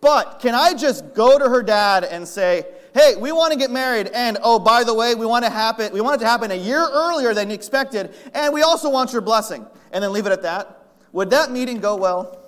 But 0.00 0.40
can 0.40 0.54
I 0.54 0.74
just 0.74 1.14
go 1.14 1.38
to 1.38 1.48
her 1.48 1.62
dad 1.62 2.04
and 2.04 2.26
say, 2.26 2.66
hey, 2.94 3.16
we 3.16 3.32
want 3.32 3.52
to 3.52 3.58
get 3.58 3.70
married, 3.70 4.08
and 4.08 4.38
oh, 4.42 4.58
by 4.58 4.82
the 4.82 4.94
way, 4.94 5.14
we 5.14 5.26
want 5.26 5.44
to 5.44 5.50
happen, 5.50 5.92
we 5.92 6.00
want 6.00 6.20
it 6.20 6.24
to 6.24 6.30
happen 6.30 6.50
a 6.50 6.54
year 6.54 6.86
earlier 6.90 7.34
than 7.34 7.50
expected, 7.50 8.14
and 8.34 8.52
we 8.54 8.62
also 8.62 8.88
want 8.88 9.12
your 9.12 9.20
blessing, 9.20 9.66
and 9.92 10.02
then 10.02 10.12
leave 10.12 10.26
it 10.26 10.32
at 10.32 10.42
that? 10.42 10.86
Would 11.12 11.30
that 11.30 11.50
meeting 11.50 11.80
go 11.80 11.96
well? 11.96 12.38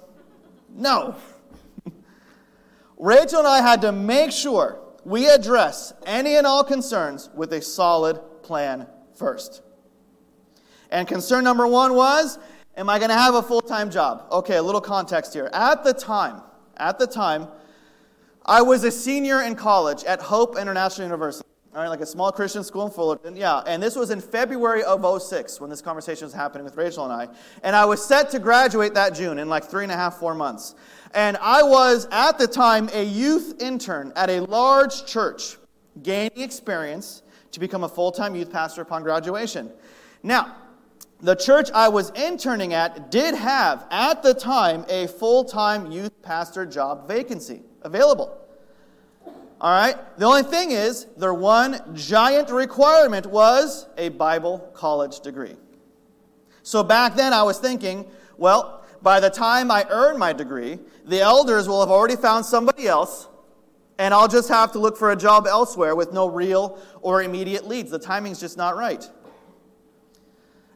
No. 0.74 1.16
Rachel 3.02 3.40
and 3.40 3.48
I 3.48 3.60
had 3.62 3.80
to 3.80 3.90
make 3.90 4.30
sure 4.30 4.78
we 5.04 5.28
address 5.28 5.92
any 6.06 6.36
and 6.36 6.46
all 6.46 6.62
concerns 6.62 7.30
with 7.34 7.52
a 7.52 7.60
solid 7.60 8.20
plan 8.44 8.86
first. 9.16 9.60
And 10.88 11.08
concern 11.08 11.42
number 11.42 11.66
one 11.66 11.94
was 11.94 12.38
Am 12.76 12.88
I 12.88 13.00
going 13.00 13.10
to 13.10 13.16
have 13.16 13.34
a 13.34 13.42
full 13.42 13.60
time 13.60 13.90
job? 13.90 14.28
Okay, 14.30 14.56
a 14.56 14.62
little 14.62 14.80
context 14.80 15.34
here. 15.34 15.50
At 15.52 15.82
the 15.82 15.92
time, 15.92 16.42
at 16.76 17.00
the 17.00 17.08
time, 17.08 17.48
I 18.46 18.62
was 18.62 18.84
a 18.84 18.90
senior 18.92 19.42
in 19.42 19.56
college 19.56 20.04
at 20.04 20.22
Hope 20.22 20.56
International 20.56 21.04
University. 21.04 21.46
All 21.74 21.80
right, 21.80 21.88
like 21.88 22.02
a 22.02 22.06
small 22.06 22.30
Christian 22.30 22.62
school 22.62 22.84
in 22.84 22.92
Fullerton. 22.92 23.34
Yeah, 23.34 23.60
and 23.66 23.82
this 23.82 23.96
was 23.96 24.10
in 24.10 24.20
February 24.20 24.84
of 24.84 25.22
06 25.22 25.58
when 25.58 25.70
this 25.70 25.80
conversation 25.80 26.26
was 26.26 26.34
happening 26.34 26.64
with 26.64 26.76
Rachel 26.76 27.04
and 27.04 27.12
I. 27.14 27.28
And 27.62 27.74
I 27.74 27.86
was 27.86 28.04
set 28.04 28.30
to 28.32 28.38
graduate 28.38 28.92
that 28.92 29.14
June 29.14 29.38
in 29.38 29.48
like 29.48 29.64
three 29.64 29.82
and 29.82 29.90
a 29.90 29.96
half, 29.96 30.18
four 30.18 30.34
months. 30.34 30.74
And 31.14 31.38
I 31.38 31.62
was, 31.62 32.06
at 32.12 32.36
the 32.36 32.46
time, 32.46 32.90
a 32.92 33.02
youth 33.02 33.62
intern 33.62 34.12
at 34.16 34.28
a 34.28 34.40
large 34.40 35.06
church, 35.06 35.56
gaining 36.02 36.42
experience 36.42 37.22
to 37.52 37.60
become 37.60 37.84
a 37.84 37.88
full 37.88 38.12
time 38.12 38.34
youth 38.34 38.52
pastor 38.52 38.82
upon 38.82 39.02
graduation. 39.02 39.70
Now, 40.22 40.54
the 41.22 41.36
church 41.36 41.70
I 41.72 41.88
was 41.88 42.10
interning 42.10 42.74
at 42.74 43.10
did 43.10 43.34
have, 43.34 43.86
at 43.90 44.22
the 44.22 44.34
time, 44.34 44.84
a 44.90 45.06
full 45.06 45.44
time 45.44 45.90
youth 45.90 46.20
pastor 46.20 46.66
job 46.66 47.08
vacancy 47.08 47.62
available. 47.80 48.41
All 49.62 49.70
right? 49.70 49.96
The 50.18 50.26
only 50.26 50.42
thing 50.42 50.72
is, 50.72 51.06
their 51.16 51.32
one 51.32 51.94
giant 51.94 52.50
requirement 52.50 53.26
was 53.26 53.86
a 53.96 54.08
Bible 54.08 54.58
college 54.74 55.20
degree. 55.20 55.54
So 56.64 56.82
back 56.82 57.14
then 57.14 57.32
I 57.32 57.44
was 57.44 57.58
thinking, 57.58 58.04
well, 58.36 58.84
by 59.02 59.20
the 59.20 59.30
time 59.30 59.70
I 59.70 59.86
earn 59.88 60.18
my 60.18 60.32
degree, 60.32 60.80
the 61.04 61.20
elders 61.20 61.68
will 61.68 61.78
have 61.80 61.90
already 61.90 62.16
found 62.16 62.44
somebody 62.44 62.88
else, 62.88 63.28
And 63.98 64.12
I'll 64.12 64.26
just 64.26 64.48
have 64.48 64.72
to 64.72 64.80
look 64.80 64.96
for 64.96 65.12
a 65.12 65.16
job 65.16 65.46
elsewhere 65.46 65.94
with 65.94 66.12
no 66.12 66.26
real 66.26 66.80
or 67.00 67.22
immediate 67.22 67.68
leads. 67.68 67.90
The 67.90 68.00
timing's 68.00 68.40
just 68.40 68.56
not 68.56 68.76
right. 68.76 69.08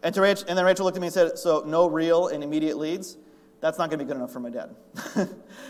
And, 0.02 0.14
to 0.14 0.20
Rachel, 0.20 0.46
and 0.48 0.56
then 0.56 0.64
Rachel 0.64 0.84
looked 0.84 0.96
at 0.96 1.00
me 1.00 1.08
and 1.08 1.14
said, 1.14 1.38
So, 1.38 1.64
no 1.66 1.88
real 1.88 2.28
and 2.28 2.44
immediate 2.44 2.76
leads? 2.76 3.16
That's 3.60 3.78
not 3.78 3.90
going 3.90 3.98
to 3.98 4.04
be 4.04 4.08
good 4.08 4.18
enough 4.18 4.32
for 4.32 4.38
my 4.38 4.50
dad. 4.50 4.76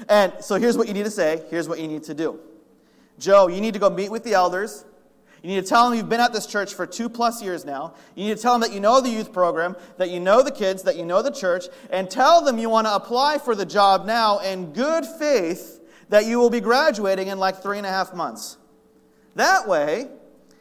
and 0.09 0.33
so, 0.41 0.57
here's 0.57 0.77
what 0.77 0.89
you 0.89 0.93
need 0.93 1.05
to 1.05 1.11
say. 1.11 1.45
Here's 1.49 1.69
what 1.69 1.79
you 1.79 1.89
need 1.89 2.03
to 2.05 2.15
do 2.15 2.41
Joe, 3.19 3.49
you 3.49 3.61
need 3.61 3.75
to 3.75 3.81
go 3.81 3.91
meet 3.91 4.11
with 4.11 4.25
the 4.25 4.35
elders. 4.35 4.85
You 5.43 5.55
need 5.55 5.63
to 5.63 5.69
tell 5.69 5.89
them 5.89 5.97
you've 5.97 6.09
been 6.09 6.21
at 6.21 6.33
this 6.33 6.47
church 6.47 6.75
for 6.75 6.87
two 6.87 7.09
plus 7.09 7.43
years 7.43 7.65
now. 7.65 7.95
You 8.15 8.27
need 8.27 8.37
to 8.37 8.43
tell 8.43 8.53
them 8.55 8.63
that 8.63 8.75
you 8.75 8.81
know 8.81 9.01
the 9.01 9.11
youth 9.11 9.33
program, 9.33 9.77
that 9.97 10.11
you 10.11 10.19
know 10.19 10.43
the 10.43 10.51
kids, 10.51 10.83
that 10.83 10.97
you 10.97 11.05
know 11.05 11.23
the 11.23 11.31
church, 11.31 11.67
and 11.91 12.11
tell 12.11 12.45
them 12.45 12.59
you 12.59 12.69
want 12.69 12.87
to 12.87 12.95
apply 12.95 13.39
for 13.39 13.55
the 13.55 13.67
job 13.67 14.07
now 14.07 14.39
in 14.39 14.73
good 14.73 15.05
faith 15.07 15.81
that 16.09 16.27
you 16.27 16.39
will 16.39 16.51
be 16.51 16.61
graduating 16.61 17.29
in 17.29 17.39
like 17.39 17.63
three 17.63 17.79
and 17.79 17.87
a 17.87 17.91
half 17.91 18.15
months. 18.15 18.59
That 19.35 19.69
way, 19.69 20.09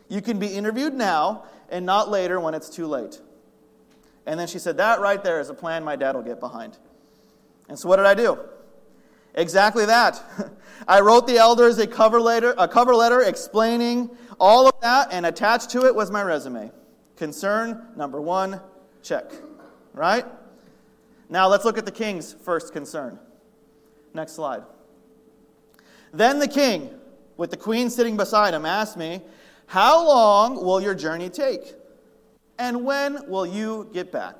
you 0.10 0.22
can 0.22 0.38
be 0.40 0.48
interviewed 0.48 0.94
now 0.94 1.46
and 1.70 1.86
not 1.86 2.10
later 2.10 2.40
when 2.40 2.54
it's 2.54 2.70
too 2.70 2.88
late. 2.88 3.20
And 4.26 4.40
then 4.40 4.48
she 4.48 4.60
said, 4.60 4.78
That 4.78 5.00
right 5.00 5.24
there 5.24 5.40
is 5.40 5.50
a 5.50 5.54
plan 5.54 5.84
my 5.84 5.96
dad 5.96 6.16
will 6.16 6.24
get 6.24 6.40
behind. 6.40 6.78
And 7.70 7.78
so 7.78 7.90
what 7.90 7.98
did 7.98 8.06
I 8.06 8.14
do? 8.14 8.40
Exactly 9.36 9.86
that. 9.86 10.22
I 10.88 11.02
wrote 11.02 11.28
the 11.28 11.38
elders 11.38 11.78
a 11.78 11.88
cover 11.88 12.20
letter, 12.20 12.56
a 12.58 12.68
cover 12.68 12.96
letter 12.96 13.22
explaining 13.22 14.10
all 14.40 14.68
of 14.68 14.74
that, 14.82 15.10
and 15.12 15.26
attached 15.26 15.70
to 15.72 15.86
it 15.86 15.94
was 15.94 16.10
my 16.10 16.22
resume. 16.22 16.72
Concern 17.16 17.88
number 17.96 18.22
one, 18.22 18.62
check. 19.04 19.32
Right? 19.94 20.26
Now 21.30 21.48
let's 21.48 21.66
look 21.66 21.78
at 21.78 21.86
the 21.86 21.92
king's 21.92 22.34
first 22.34 22.74
concern. 22.74 23.20
Next 24.14 24.34
slide. 24.34 24.64
Then 26.14 26.40
the 26.40 26.48
king, 26.48 26.90
with 27.36 27.52
the 27.52 27.58
queen 27.58 27.90
sitting 27.90 28.16
beside 28.16 28.54
him, 28.54 28.66
asked 28.66 28.96
me, 28.96 29.22
How 29.68 30.06
long 30.06 30.64
will 30.64 30.80
your 30.80 30.96
journey 30.96 31.30
take? 31.30 31.76
And 32.58 32.86
when 32.86 33.30
will 33.30 33.46
you 33.46 33.90
get 33.92 34.12
back? 34.12 34.36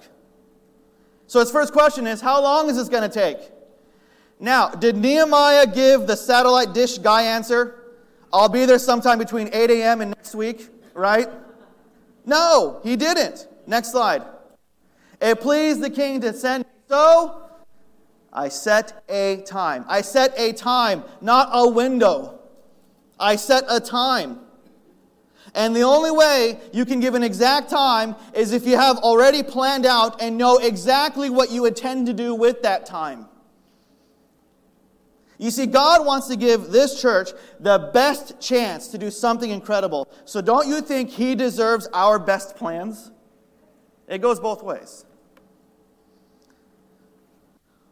So 1.28 1.40
his 1.40 1.52
first 1.52 1.74
question 1.74 2.08
is, 2.08 2.22
How 2.22 2.42
long 2.42 2.70
is 2.70 2.78
this 2.78 2.88
going 2.88 3.10
to 3.10 3.14
take? 3.14 3.40
Now, 4.40 4.70
did 4.70 4.98
Nehemiah 4.98 5.68
give 5.68 6.08
the 6.08 6.16
satellite 6.16 6.74
dish 6.74 6.98
guy 6.98 7.24
answer? 7.24 7.82
I'll 8.34 8.50
be 8.50 8.66
there 8.66 8.80
sometime 8.80 9.18
between 9.18 9.50
8 9.54 9.72
a.m. 9.72 10.02
and 10.02 10.12
next 10.12 10.36
week, 10.36 10.70
right? 10.94 11.30
No, 12.26 12.82
he 12.84 12.96
didn't. 12.96 13.48
Next 13.66 13.92
slide. 13.92 14.24
It 15.22 15.40
pleased 15.40 15.82
the 15.82 15.90
king 15.90 16.20
to 16.22 16.34
send. 16.34 16.66
So 16.90 17.50
I 18.34 18.50
set 18.50 19.04
a 19.08 19.42
time. 19.46 19.86
I 19.88 20.02
set 20.02 20.38
a 20.38 20.52
time, 20.52 21.04
not 21.22 21.50
a 21.54 21.70
window. 21.70 22.40
I 23.18 23.38
set 23.38 23.64
a 23.70 23.80
time. 23.80 24.40
And 25.54 25.74
the 25.74 25.84
only 25.84 26.12
way 26.12 26.60
you 26.74 26.84
can 26.84 27.00
give 27.00 27.16
an 27.16 27.24
exact 27.24 27.70
time 27.70 28.16
is 28.34 28.52
if 28.52 28.68
you 28.68 28.76
have 28.76 28.98
already 28.98 29.42
planned 29.42 29.86
out 29.86 30.22
and 30.22 30.38
know 30.38 30.58
exactly 30.58 31.30
what 31.30 31.50
you 31.50 31.66
intend 31.66 32.08
to 32.08 32.14
do 32.14 32.36
with 32.36 32.62
that 32.64 32.86
time. 32.86 33.28
You 35.38 35.52
see, 35.52 35.66
God 35.66 36.06
wants 36.06 36.28
to 36.28 36.36
give 36.36 36.72
this 36.72 37.02
church 37.02 37.32
the 37.60 37.90
best 37.94 38.40
chance 38.40 38.88
to 38.90 38.98
do 38.98 39.12
something 39.12 39.50
incredible. 39.50 40.10
So 40.24 40.42
don't 40.42 40.68
you 40.68 40.82
think 40.82 41.10
He 41.10 41.36
deserves 41.36 41.88
our 41.94 42.20
best 42.20 42.56
plans? 42.56 43.12
It 44.08 44.20
goes 44.20 44.40
both 44.40 44.64
ways. 44.64 45.06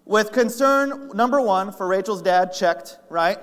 With 0.05 0.31
concern 0.31 1.11
number 1.13 1.41
one 1.41 1.71
for 1.71 1.87
Rachel's 1.87 2.21
dad, 2.21 2.53
checked, 2.53 2.99
right? 3.09 3.39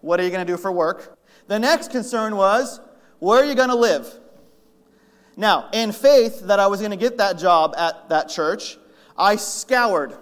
What 0.00 0.20
are 0.20 0.24
you 0.24 0.30
going 0.30 0.46
to 0.46 0.52
do 0.52 0.58
for 0.58 0.70
work? 0.70 1.18
The 1.48 1.58
next 1.58 1.90
concern 1.90 2.36
was, 2.36 2.80
where 3.18 3.42
are 3.42 3.44
you 3.44 3.54
going 3.54 3.70
to 3.70 3.76
live? 3.76 4.06
Now, 5.36 5.68
in 5.72 5.92
faith 5.92 6.40
that 6.42 6.58
I 6.58 6.66
was 6.66 6.80
going 6.80 6.90
to 6.90 6.96
get 6.96 7.18
that 7.18 7.38
job 7.38 7.74
at 7.76 8.08
that 8.10 8.28
church, 8.28 8.76
I 9.16 9.36
scoured 9.36 10.14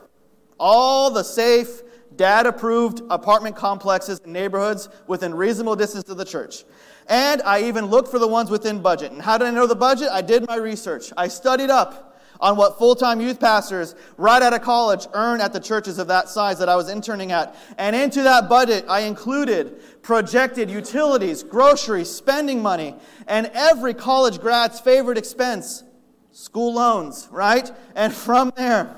all 0.59 1.11
the 1.11 1.23
safe, 1.25 1.83
dad 2.17 2.47
approved 2.47 3.03
apartment 3.11 3.57
complexes 3.57 4.21
and 4.25 4.33
neighborhoods 4.33 4.89
within 5.07 5.35
reasonable 5.35 5.77
distance 5.77 6.09
of 6.09 6.17
the 6.17 6.25
church. 6.25 6.65
And 7.09 7.43
I 7.43 7.65
even 7.65 7.87
looked 7.87 8.11
for 8.11 8.19
the 8.19 8.29
ones 8.29 8.51
within 8.51 8.81
budget. 8.81 9.13
And 9.13 9.21
how 9.21 9.39
did 9.39 9.49
I 9.49 9.51
know 9.51 9.67
the 9.67 9.75
budget? 9.75 10.09
I 10.11 10.23
did 10.23 10.47
my 10.47 10.57
research. 10.57 11.13
I 11.17 11.29
studied 11.29 11.71
up 11.71 12.19
on 12.41 12.57
what 12.57 12.79
full 12.79 12.95
time 12.95 13.21
youth 13.21 13.39
pastors 13.39 13.95
right 14.17 14.43
out 14.43 14.55
of 14.55 14.63
college 14.63 15.07
earn 15.13 15.41
at 15.41 15.53
the 15.53 15.61
churches 15.61 15.99
of 15.99 16.09
that 16.09 16.29
size 16.29 16.59
that 16.59 16.69
I 16.69 16.77
was 16.77 16.89
interning 16.89 17.33
at. 17.33 17.55
And 17.79 17.95
into 17.95 18.23
that 18.23 18.49
budget, 18.49 18.85
I 18.89 19.01
included 19.01 20.03
projected 20.03 20.71
utilities, 20.71 21.43
groceries, 21.43 22.11
spending 22.11 22.63
money, 22.63 22.95
and 23.27 23.51
every 23.55 23.95
college 23.95 24.41
grad's 24.41 24.81
favorite 24.81 25.19
expense 25.19 25.85
school 26.33 26.75
loans, 26.75 27.29
right? 27.31 27.71
And 27.95 28.15
from 28.15 28.53
there, 28.57 28.97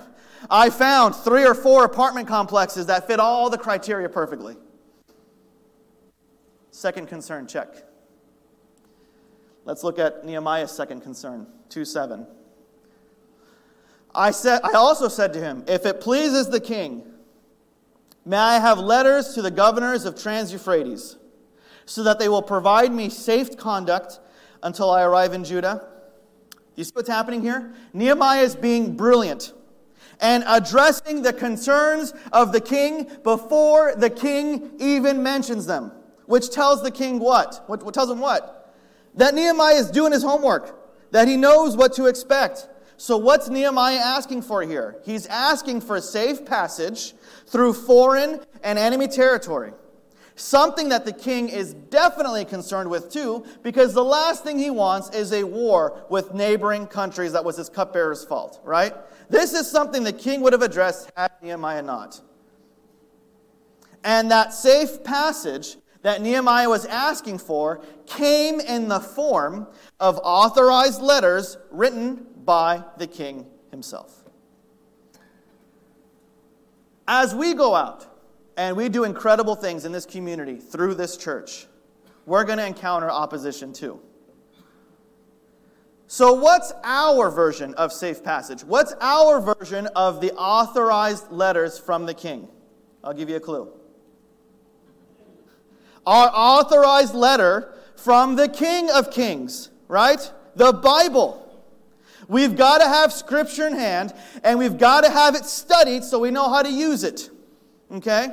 I 0.51 0.71
found 0.71 1.15
three 1.15 1.45
or 1.45 1.55
four 1.55 1.85
apartment 1.85 2.29
complexes 2.29 2.87
that 2.87 3.07
fit 3.07 3.21
all 3.21 3.51
the 3.51 3.59
criteria 3.59 4.09
perfectly. 4.09 4.57
Second 6.71 7.09
concern, 7.09 7.47
check. 7.47 7.69
Let's 9.65 9.85
look 9.85 9.99
at 9.99 10.25
Nehemiah's 10.25 10.73
second 10.73 11.03
concern, 11.03 11.47
2 11.69 11.85
7. 11.85 12.27
I, 14.15 14.31
said, 14.31 14.61
I 14.65 14.73
also 14.73 15.09
said 15.09 15.33
to 15.35 15.41
him, 15.41 15.65
If 15.69 15.87
it 15.87 16.01
pleases 16.01 16.49
the 16.49 16.61
king, 16.61 17.05
may 18.25 18.37
I 18.37 18.59
have 18.59 18.79
letters 18.79 19.35
to 19.35 19.43
the 19.43 19.51
governors 19.51 20.05
of 20.05 20.21
Trans 20.21 20.53
Euphrates, 20.53 21.17
so 21.87 22.03
that 22.03 22.19
they 22.19 22.29
will 22.29 22.43
provide 22.43 22.93
me 22.93 23.09
safe 23.09 23.57
conduct 23.57 24.19
until 24.63 24.91
I 24.91 25.03
arrive 25.03 25.33
in 25.33 25.45
Judah? 25.45 25.89
You 26.75 26.85
see 26.85 26.93
what's 26.95 27.09
happening 27.09 27.43
here? 27.43 27.73
Nehemiah 27.93 28.43
is 28.43 28.57
being 28.57 28.97
brilliant 28.97 29.53
and 30.23 30.45
addressing 30.47 31.23
the 31.23 31.33
concerns 31.33 32.15
of 32.33 32.53
the 32.53 32.61
king 32.61 33.11
before 33.25 33.95
the 33.97 34.09
king 34.09 34.71
even 34.79 35.23
mentions 35.23 35.67
them. 35.67 35.93
Which 36.27 36.51
tells 36.51 36.83
the 36.83 36.93
king 36.93 37.19
what? 37.19 37.65
What, 37.67 37.83
what 37.83 37.93
tells 37.93 38.09
him 38.09 38.21
what? 38.21 38.73
That 39.17 39.35
Nehemiah 39.35 39.75
is 39.75 39.91
doing 39.91 40.13
his 40.13 40.23
homework, 40.23 41.11
that 41.11 41.29
he 41.29 41.37
knows 41.37 41.77
what 41.77 41.93
to 41.95 42.07
expect. 42.07 42.69
So, 42.97 43.17
what's 43.17 43.49
Nehemiah 43.49 43.97
asking 43.99 44.43
for 44.43 44.63
here? 44.63 44.97
He's 45.05 45.27
asking 45.27 45.81
for 45.81 45.97
a 45.97 46.01
safe 46.01 46.47
passage 46.47 47.15
through 47.49 47.73
foreign 47.73 48.41
and 48.63 48.79
enemy 48.79 49.09
territory. 49.09 49.73
Something 50.37 50.89
that 50.91 51.05
the 51.05 51.13
king 51.13 51.49
is 51.49 51.75
definitely 51.75 52.45
concerned 52.45 52.89
with 52.89 53.13
too, 53.13 53.45
because 53.63 53.93
the 53.93 54.05
last 54.05 54.45
thing 54.45 54.59
he 54.59 54.71
wants 54.71 55.11
is 55.11 55.33
a 55.33 55.43
war 55.43 56.07
with 56.09 56.33
neighboring 56.33 56.87
countries 56.87 57.33
that 57.33 57.45
was 57.45 57.57
his 57.57 57.69
cupbearer's 57.69 58.25
fault, 58.25 58.61
right? 58.65 58.95
This 59.33 59.55
is 59.55 59.69
something 59.69 60.05
the 60.05 60.13
king 60.13 60.43
would 60.43 60.53
have 60.53 60.61
addressed 60.61 61.11
had 61.17 61.33
Nehemiah 61.41 61.81
not. 61.81 62.21
And 64.05 64.31
that 64.31 64.53
safe 64.53 65.03
passage 65.03 65.79
that 66.03 66.21
Nehemiah 66.21 66.69
was 66.69 66.85
asking 66.85 67.39
for 67.39 67.83
came 68.05 68.61
in 68.61 68.89
the 68.89 69.01
form 69.01 69.69
of 69.99 70.21
authorized 70.23 71.01
letters 71.01 71.57
written 71.71 72.27
by 72.45 72.85
the 72.99 73.07
king 73.07 73.47
himself. 73.71 74.23
As 77.09 77.35
we 77.35 77.55
go 77.55 77.75
out 77.75 78.07
and 78.59 78.77
we 78.77 78.91
do 78.91 79.05
incredible 79.05 79.55
things 79.55 79.87
in 79.87 79.93
this 79.93 80.05
community 80.05 80.57
through 80.57 80.93
this 80.93 81.17
church, 81.17 81.67
we're 82.27 82.45
going 82.45 82.59
to 82.59 82.67
encounter 82.67 83.11
opposition 83.11 83.73
too. 83.73 83.99
So, 86.13 86.35
what's 86.35 86.75
our 86.85 87.31
version 87.31 87.73
of 87.77 87.91
safe 87.91 88.23
passage? 88.23 88.65
What's 88.65 88.93
our 89.01 89.41
version 89.41 89.87
of 89.97 90.21
the 90.21 90.31
authorized 90.35 91.33
letters 91.33 91.79
from 91.79 92.05
the 92.05 92.13
king? 92.13 92.49
I'll 93.03 93.15
give 93.15 93.31
you 93.31 93.37
a 93.37 93.41
clue. 93.41 93.73
Our 96.07 96.31
authorized 96.31 97.15
letter 97.15 97.73
from 97.97 98.37
the 98.37 98.47
King 98.47 98.91
of 98.91 99.11
Kings, 99.11 99.71
right? 99.89 100.31
The 100.55 100.75
Bible. 100.75 101.51
We've 102.29 102.57
got 102.57 102.83
to 102.83 102.89
have 102.89 103.11
Scripture 103.11 103.67
in 103.67 103.73
hand, 103.73 104.13
and 104.45 104.59
we've 104.59 104.77
got 104.77 105.05
to 105.05 105.11
have 105.11 105.35
it 105.35 105.47
studied 105.47 106.05
so 106.05 106.19
we 106.19 106.31
know 106.31 106.51
how 106.51 106.63
to 106.63 106.71
use 106.71 107.05
it. 107.05 107.31
Okay? 107.91 108.29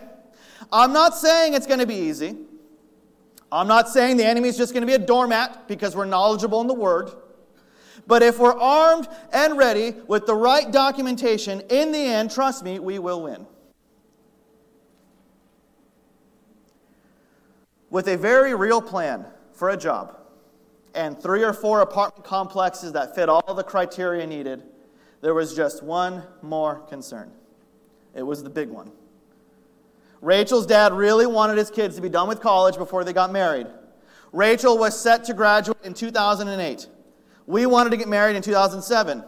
I'm 0.70 0.92
not 0.92 1.16
saying 1.16 1.54
it's 1.54 1.66
going 1.66 1.80
to 1.80 1.88
be 1.88 1.96
easy. 1.96 2.36
I'm 3.50 3.70
not 3.70 3.88
saying 3.88 4.18
the 4.18 4.26
enemy 4.26 4.50
is 4.50 4.58
just 4.58 4.74
going 4.74 4.82
to 4.82 4.88
be 4.88 5.02
a 5.02 5.08
doormat 5.08 5.70
because 5.70 5.96
we're 5.96 6.04
knowledgeable 6.04 6.60
in 6.60 6.68
the 6.68 6.74
Word. 6.74 7.12
But 8.10 8.24
if 8.24 8.40
we're 8.40 8.60
armed 8.60 9.08
and 9.32 9.56
ready 9.56 9.94
with 10.08 10.26
the 10.26 10.34
right 10.34 10.72
documentation, 10.72 11.62
in 11.70 11.92
the 11.92 12.00
end, 12.00 12.32
trust 12.32 12.64
me, 12.64 12.80
we 12.80 12.98
will 12.98 13.22
win. 13.22 13.46
With 17.92 18.08
a 18.08 18.18
very 18.18 18.56
real 18.56 18.82
plan 18.82 19.28
for 19.54 19.70
a 19.70 19.78
job, 19.78 20.18
and 20.96 21.22
three 21.22 21.44
or 21.44 21.54
four 21.54 21.82
apartment 21.82 22.26
complexes 22.26 22.94
that 22.94 23.14
fit 23.14 23.30
all 23.30 23.54
the 23.54 23.64
criteria 23.64 24.26
needed, 24.26 24.64
there 25.22 25.36
was 25.36 25.56
just 25.56 25.84
one 25.84 26.24
more 26.42 26.80
concern. 26.90 27.32
It 28.16 28.24
was 28.24 28.42
the 28.42 28.50
big 28.50 28.70
one. 28.70 28.92
Rachel's 30.20 30.66
dad 30.66 30.94
really 30.94 31.28
wanted 31.28 31.60
his 31.60 31.70
kids 31.70 31.96
to 31.98 32.02
be 32.02 32.10
done 32.10 32.28
with 32.28 32.42
college 32.42 32.76
before 32.76 33.04
they 33.04 33.14
got 33.14 33.32
married. 33.32 33.68
Rachel 34.32 34.80
was 34.80 35.00
set 35.00 35.26
to 35.26 35.36
graduate 35.36 35.78
in 35.84 35.94
2008. 35.94 36.88
We 37.50 37.66
wanted 37.66 37.90
to 37.90 37.98
get 37.98 38.08
married 38.08 38.36
in 38.36 38.44
2007, 38.44 39.24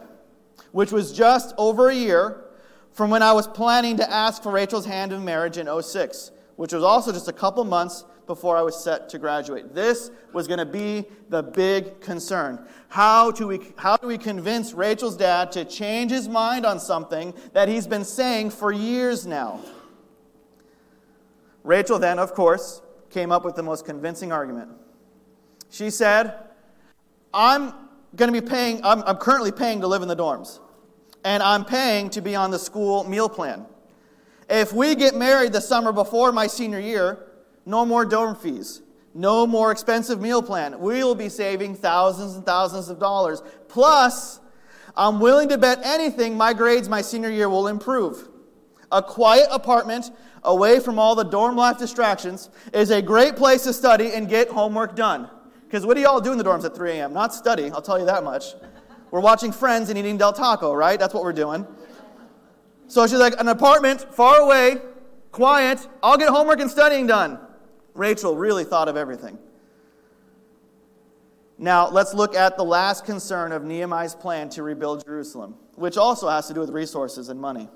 which 0.70 0.92
was 0.92 1.12
just 1.12 1.56
over 1.58 1.88
a 1.88 1.94
year 1.94 2.44
from 2.92 3.10
when 3.10 3.20
I 3.20 3.32
was 3.32 3.48
planning 3.48 3.96
to 3.96 4.08
ask 4.08 4.44
for 4.44 4.52
Rachel's 4.52 4.86
hand 4.86 5.12
in 5.12 5.24
marriage 5.24 5.58
in 5.58 5.66
06, 5.82 6.30
which 6.54 6.72
was 6.72 6.84
also 6.84 7.10
just 7.10 7.26
a 7.26 7.32
couple 7.32 7.64
months 7.64 8.04
before 8.28 8.56
I 8.56 8.62
was 8.62 8.80
set 8.80 9.08
to 9.08 9.18
graduate. 9.18 9.74
This 9.74 10.12
was 10.32 10.46
going 10.46 10.60
to 10.60 10.64
be 10.64 11.04
the 11.30 11.42
big 11.42 12.00
concern. 12.00 12.64
How 12.90 13.32
do, 13.32 13.48
we, 13.48 13.58
how 13.74 13.96
do 13.96 14.06
we 14.06 14.18
convince 14.18 14.72
Rachel's 14.72 15.16
dad 15.16 15.50
to 15.50 15.64
change 15.64 16.12
his 16.12 16.28
mind 16.28 16.64
on 16.64 16.78
something 16.78 17.34
that 17.54 17.66
he's 17.66 17.88
been 17.88 18.04
saying 18.04 18.50
for 18.50 18.70
years 18.70 19.26
now? 19.26 19.58
Rachel 21.64 21.98
then, 21.98 22.20
of 22.20 22.34
course, 22.34 22.82
came 23.10 23.32
up 23.32 23.44
with 23.44 23.56
the 23.56 23.64
most 23.64 23.84
convincing 23.84 24.30
argument. 24.30 24.70
She 25.70 25.90
said, 25.90 26.36
I'm 27.34 27.74
going 28.14 28.32
to 28.32 28.40
be 28.40 28.46
paying, 28.46 28.80
I'm, 28.84 29.02
I'm 29.02 29.16
currently 29.16 29.52
paying 29.52 29.80
to 29.80 29.86
live 29.86 30.02
in 30.02 30.08
the 30.08 30.16
dorms, 30.16 30.60
and 31.24 31.42
I'm 31.42 31.64
paying 31.64 32.10
to 32.10 32.20
be 32.20 32.34
on 32.34 32.50
the 32.50 32.58
school 32.58 33.04
meal 33.04 33.28
plan. 33.28 33.66
If 34.48 34.72
we 34.72 34.94
get 34.94 35.14
married 35.14 35.52
the 35.52 35.60
summer 35.60 35.92
before 35.92 36.32
my 36.32 36.46
senior 36.46 36.80
year, 36.80 37.26
no 37.64 37.86
more 37.86 38.04
dorm 38.04 38.36
fees, 38.36 38.82
no 39.14 39.46
more 39.46 39.70
expensive 39.72 40.20
meal 40.20 40.42
plan. 40.42 40.78
We 40.78 41.04
will 41.04 41.14
be 41.14 41.28
saving 41.28 41.76
thousands 41.76 42.34
and 42.34 42.44
thousands 42.44 42.88
of 42.88 42.98
dollars. 42.98 43.42
Plus, 43.68 44.40
I'm 44.96 45.20
willing 45.20 45.48
to 45.48 45.58
bet 45.58 45.80
anything 45.82 46.36
my 46.36 46.52
grades 46.52 46.88
my 46.88 47.00
senior 47.02 47.30
year 47.30 47.48
will 47.48 47.68
improve. 47.68 48.28
A 48.90 49.02
quiet 49.02 49.48
apartment 49.50 50.10
away 50.44 50.80
from 50.80 50.98
all 50.98 51.14
the 51.14 51.24
dorm 51.24 51.56
life 51.56 51.78
distractions 51.78 52.50
is 52.74 52.90
a 52.90 53.00
great 53.00 53.36
place 53.36 53.62
to 53.62 53.72
study 53.72 54.12
and 54.12 54.28
get 54.28 54.48
homework 54.48 54.96
done. 54.96 55.30
Because 55.72 55.86
what 55.86 55.94
do 55.94 56.02
y'all 56.02 56.20
do 56.20 56.32
in 56.32 56.36
the 56.36 56.44
dorms 56.44 56.66
at 56.66 56.76
3 56.76 56.90
a.m.? 56.90 57.14
Not 57.14 57.32
study, 57.32 57.70
I'll 57.70 57.80
tell 57.80 57.98
you 57.98 58.04
that 58.04 58.22
much. 58.24 58.52
We're 59.10 59.20
watching 59.20 59.52
Friends 59.52 59.88
and 59.88 59.98
eating 59.98 60.18
Del 60.18 60.34
Taco, 60.34 60.74
right? 60.74 61.00
That's 61.00 61.14
what 61.14 61.22
we're 61.22 61.32
doing. 61.32 61.66
So 62.88 63.06
she's 63.06 63.18
like, 63.18 63.40
an 63.40 63.48
apartment 63.48 64.02
far 64.12 64.40
away, 64.40 64.82
quiet, 65.30 65.88
I'll 66.02 66.18
get 66.18 66.28
homework 66.28 66.60
and 66.60 66.70
studying 66.70 67.06
done. 67.06 67.38
Rachel 67.94 68.36
really 68.36 68.64
thought 68.64 68.86
of 68.86 68.98
everything. 68.98 69.38
Now, 71.56 71.88
let's 71.88 72.12
look 72.12 72.34
at 72.34 72.58
the 72.58 72.64
last 72.64 73.06
concern 73.06 73.50
of 73.50 73.64
Nehemiah's 73.64 74.14
plan 74.14 74.50
to 74.50 74.62
rebuild 74.62 75.02
Jerusalem, 75.06 75.54
which 75.76 75.96
also 75.96 76.28
has 76.28 76.48
to 76.48 76.52
do 76.52 76.60
with 76.60 76.68
resources 76.68 77.30
and 77.30 77.40
money. 77.40 77.70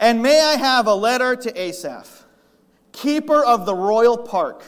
And 0.00 0.20
may 0.20 0.40
I 0.40 0.56
have 0.56 0.88
a 0.88 0.94
letter 0.96 1.36
to 1.36 1.60
Asaph, 1.60 2.24
keeper 2.90 3.44
of 3.44 3.66
the 3.66 3.74
royal 3.76 4.18
park, 4.18 4.64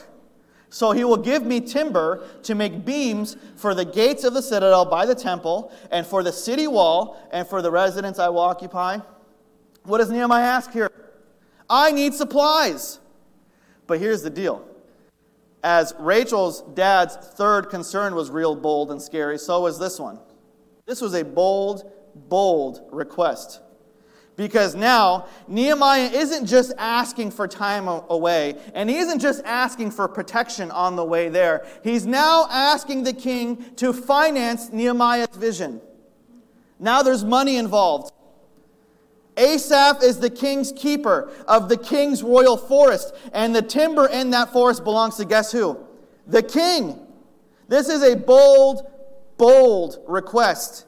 so 0.71 0.93
he 0.93 1.05
will 1.05 1.17
give 1.17 1.45
me 1.45 1.61
timber 1.61 2.27
to 2.45 2.55
make 2.55 2.85
beams 2.85 3.37
for 3.57 3.75
the 3.75 3.85
gates 3.85 4.25
of 4.25 4.35
the 4.35 4.41
citadel 4.41 4.85
by 4.85 5.05
the 5.05 5.15
temple, 5.15 5.73
and 5.91 6.07
for 6.07 6.23
the 6.23 6.33
city 6.33 6.67
wall, 6.67 7.21
and 7.33 7.47
for 7.47 7.61
the 7.61 7.71
residence 7.71 8.19
I 8.19 8.29
will 8.29 8.41
occupy. 8.41 8.99
What 9.85 9.99
does 9.99 10.11
Nehemiah 10.11 10.45
ask 10.45 10.73
here? 10.73 10.91
I 11.69 11.91
need 11.91 12.15
supplies. 12.15 13.01
But 13.87 13.99
here's 13.99 14.23
the 14.23 14.31
deal. 14.31 14.67
As 15.63 15.93
Rachel's 15.99 16.63
dad's 16.63 17.17
third 17.17 17.69
concern 17.69 18.15
was 18.15 18.31
real 18.31 18.55
bold 18.55 18.91
and 18.91 19.03
scary, 19.03 19.39
so 19.39 19.63
was 19.63 19.79
this 19.79 19.99
one. 19.99 20.19
This 20.87 21.01
was 21.01 21.15
a 21.15 21.25
bold, 21.25 21.91
bold 22.15 22.89
request. 22.91 23.61
Because 24.41 24.75
now, 24.75 25.27
Nehemiah 25.49 26.09
isn't 26.15 26.47
just 26.47 26.73
asking 26.79 27.33
for 27.33 27.47
time 27.47 27.87
away, 27.87 28.55
and 28.73 28.89
he 28.89 28.97
isn't 28.97 29.19
just 29.19 29.45
asking 29.45 29.91
for 29.91 30.09
protection 30.09 30.71
on 30.71 30.97
the 30.97 31.05
way 31.05 31.29
there. 31.29 31.67
He's 31.85 32.07
now 32.07 32.47
asking 32.49 33.03
the 33.03 33.13
king 33.13 33.63
to 33.77 33.93
finance 33.93 34.73
Nehemiah's 34.73 35.37
vision. 35.37 35.83
Now 36.79 37.03
there's 37.03 37.23
money 37.23 37.57
involved. 37.57 38.15
Asaph 39.37 40.03
is 40.03 40.21
the 40.21 40.31
king's 40.31 40.73
keeper 40.73 41.31
of 41.47 41.69
the 41.69 41.77
king's 41.77 42.23
royal 42.23 42.57
forest, 42.57 43.15
and 43.35 43.55
the 43.55 43.61
timber 43.61 44.07
in 44.07 44.31
that 44.31 44.55
forest 44.55 44.85
belongs 44.85 45.17
to 45.17 45.27
guess 45.27 45.53
who? 45.53 45.87
The 46.27 46.43
king. 46.43 46.99
This 47.69 47.91
is 47.91 48.03
a 48.03 48.17
bold, 48.17 48.91
bold 49.37 50.03
request. 50.09 50.87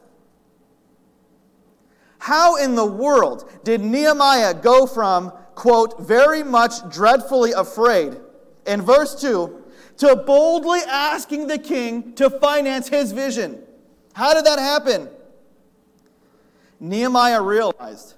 How 2.22 2.54
in 2.54 2.76
the 2.76 2.86
world 2.86 3.50
did 3.64 3.80
Nehemiah 3.80 4.54
go 4.54 4.86
from, 4.86 5.32
quote, 5.56 6.00
very 6.02 6.44
much 6.44 6.88
dreadfully 6.88 7.50
afraid, 7.50 8.16
in 8.64 8.80
verse 8.80 9.20
2, 9.20 9.64
to 9.96 10.14
boldly 10.14 10.78
asking 10.86 11.48
the 11.48 11.58
king 11.58 12.12
to 12.12 12.30
finance 12.30 12.86
his 12.86 13.10
vision? 13.10 13.60
How 14.12 14.34
did 14.34 14.46
that 14.46 14.60
happen? 14.60 15.08
Nehemiah 16.78 17.42
realized 17.42 18.14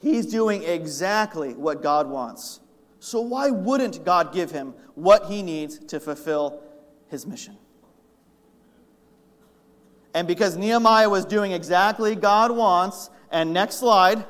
he's 0.00 0.26
doing 0.26 0.64
exactly 0.64 1.54
what 1.54 1.84
God 1.84 2.08
wants. 2.08 2.58
So 2.98 3.20
why 3.20 3.48
wouldn't 3.48 4.04
God 4.04 4.32
give 4.32 4.50
him 4.50 4.74
what 4.96 5.26
he 5.26 5.40
needs 5.40 5.78
to 5.78 6.00
fulfill 6.00 6.64
his 7.06 7.28
mission? 7.28 7.58
And 10.14 10.28
because 10.28 10.56
Nehemiah 10.56 11.10
was 11.10 11.24
doing 11.24 11.52
exactly 11.52 12.14
God 12.14 12.52
wants, 12.52 13.10
and 13.30 13.52
next 13.52 13.76
slide, 13.76 14.24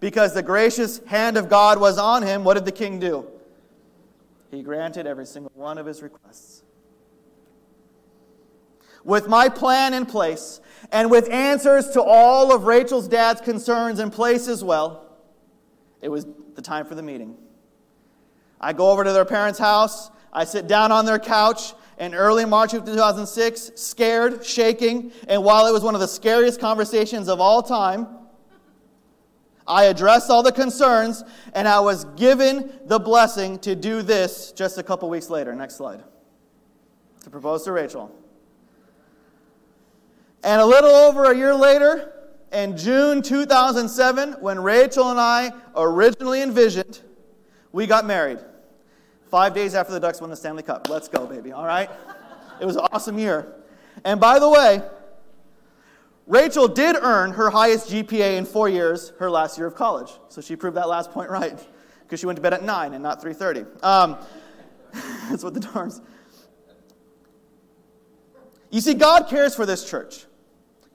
because 0.00 0.34
the 0.34 0.42
gracious 0.42 0.98
hand 1.06 1.36
of 1.36 1.48
God 1.48 1.80
was 1.80 1.96
on 1.96 2.24
him, 2.24 2.44
what 2.44 2.54
did 2.54 2.64
the 2.64 2.72
king 2.72 2.98
do? 2.98 3.26
He 4.50 4.62
granted 4.62 5.06
every 5.06 5.26
single 5.26 5.52
one 5.54 5.78
of 5.78 5.86
his 5.86 6.02
requests. 6.02 6.62
With 9.04 9.28
my 9.28 9.48
plan 9.48 9.94
in 9.94 10.06
place, 10.06 10.60
and 10.90 11.10
with 11.10 11.30
answers 11.30 11.90
to 11.90 12.02
all 12.02 12.52
of 12.52 12.64
Rachel's 12.64 13.08
dad's 13.08 13.40
concerns 13.40 14.00
in 14.00 14.10
place 14.10 14.48
as 14.48 14.64
well, 14.64 15.06
it 16.00 16.08
was 16.08 16.26
the 16.54 16.62
time 16.62 16.84
for 16.84 16.94
the 16.94 17.02
meeting. 17.02 17.36
I 18.60 18.72
go 18.72 18.90
over 18.90 19.04
to 19.04 19.12
their 19.12 19.24
parents' 19.24 19.58
house, 19.58 20.10
I 20.32 20.44
sit 20.44 20.66
down 20.66 20.90
on 20.92 21.06
their 21.06 21.18
couch, 21.18 21.74
in 21.98 22.14
early 22.14 22.44
March 22.44 22.74
of 22.74 22.84
2006, 22.84 23.72
scared, 23.74 24.44
shaking, 24.44 25.12
and 25.28 25.42
while 25.42 25.66
it 25.66 25.72
was 25.72 25.82
one 25.82 25.94
of 25.94 26.00
the 26.00 26.08
scariest 26.08 26.60
conversations 26.60 27.28
of 27.28 27.40
all 27.40 27.62
time, 27.62 28.06
I 29.66 29.84
addressed 29.84 30.30
all 30.30 30.42
the 30.42 30.52
concerns 30.52 31.22
and 31.52 31.68
I 31.68 31.80
was 31.80 32.04
given 32.16 32.72
the 32.86 32.98
blessing 32.98 33.58
to 33.60 33.76
do 33.76 34.00
this 34.00 34.52
just 34.52 34.78
a 34.78 34.82
couple 34.82 35.10
weeks 35.10 35.28
later. 35.28 35.54
Next 35.54 35.76
slide. 35.76 36.02
To 37.24 37.30
propose 37.30 37.64
to 37.64 37.72
Rachel. 37.72 38.14
And 40.42 40.60
a 40.62 40.64
little 40.64 40.90
over 40.90 41.24
a 41.24 41.36
year 41.36 41.54
later, 41.54 42.14
in 42.52 42.78
June 42.78 43.20
2007, 43.20 44.34
when 44.40 44.58
Rachel 44.60 45.10
and 45.10 45.20
I 45.20 45.52
originally 45.76 46.40
envisioned, 46.40 47.02
we 47.72 47.86
got 47.86 48.06
married. 48.06 48.38
Five 49.30 49.54
days 49.54 49.74
after 49.74 49.92
the 49.92 50.00
Ducks 50.00 50.20
won 50.20 50.30
the 50.30 50.36
Stanley 50.36 50.62
Cup. 50.62 50.88
Let's 50.88 51.08
go, 51.08 51.26
baby, 51.26 51.52
all 51.52 51.66
right? 51.66 51.90
It 52.60 52.64
was 52.64 52.76
an 52.76 52.86
awesome 52.92 53.18
year. 53.18 53.54
And 54.04 54.20
by 54.20 54.38
the 54.38 54.48
way, 54.48 54.82
Rachel 56.26 56.68
did 56.68 56.96
earn 56.96 57.32
her 57.32 57.50
highest 57.50 57.90
GPA 57.90 58.36
in 58.36 58.44
four 58.44 58.68
years 58.68 59.12
her 59.18 59.30
last 59.30 59.58
year 59.58 59.66
of 59.66 59.74
college. 59.74 60.10
So 60.28 60.40
she 60.40 60.56
proved 60.56 60.76
that 60.76 60.88
last 60.88 61.10
point 61.10 61.30
right 61.30 61.58
because 62.02 62.20
she 62.20 62.26
went 62.26 62.36
to 62.36 62.42
bed 62.42 62.54
at 62.54 62.62
9 62.62 62.94
and 62.94 63.02
not 63.02 63.22
3.30. 63.22 63.84
Um, 63.84 64.16
that's 65.28 65.44
what 65.44 65.54
the 65.54 65.60
dorms. 65.60 66.00
You 68.70 68.80
see, 68.80 68.94
God 68.94 69.28
cares 69.28 69.54
for 69.54 69.66
this 69.66 69.88
church. 69.88 70.26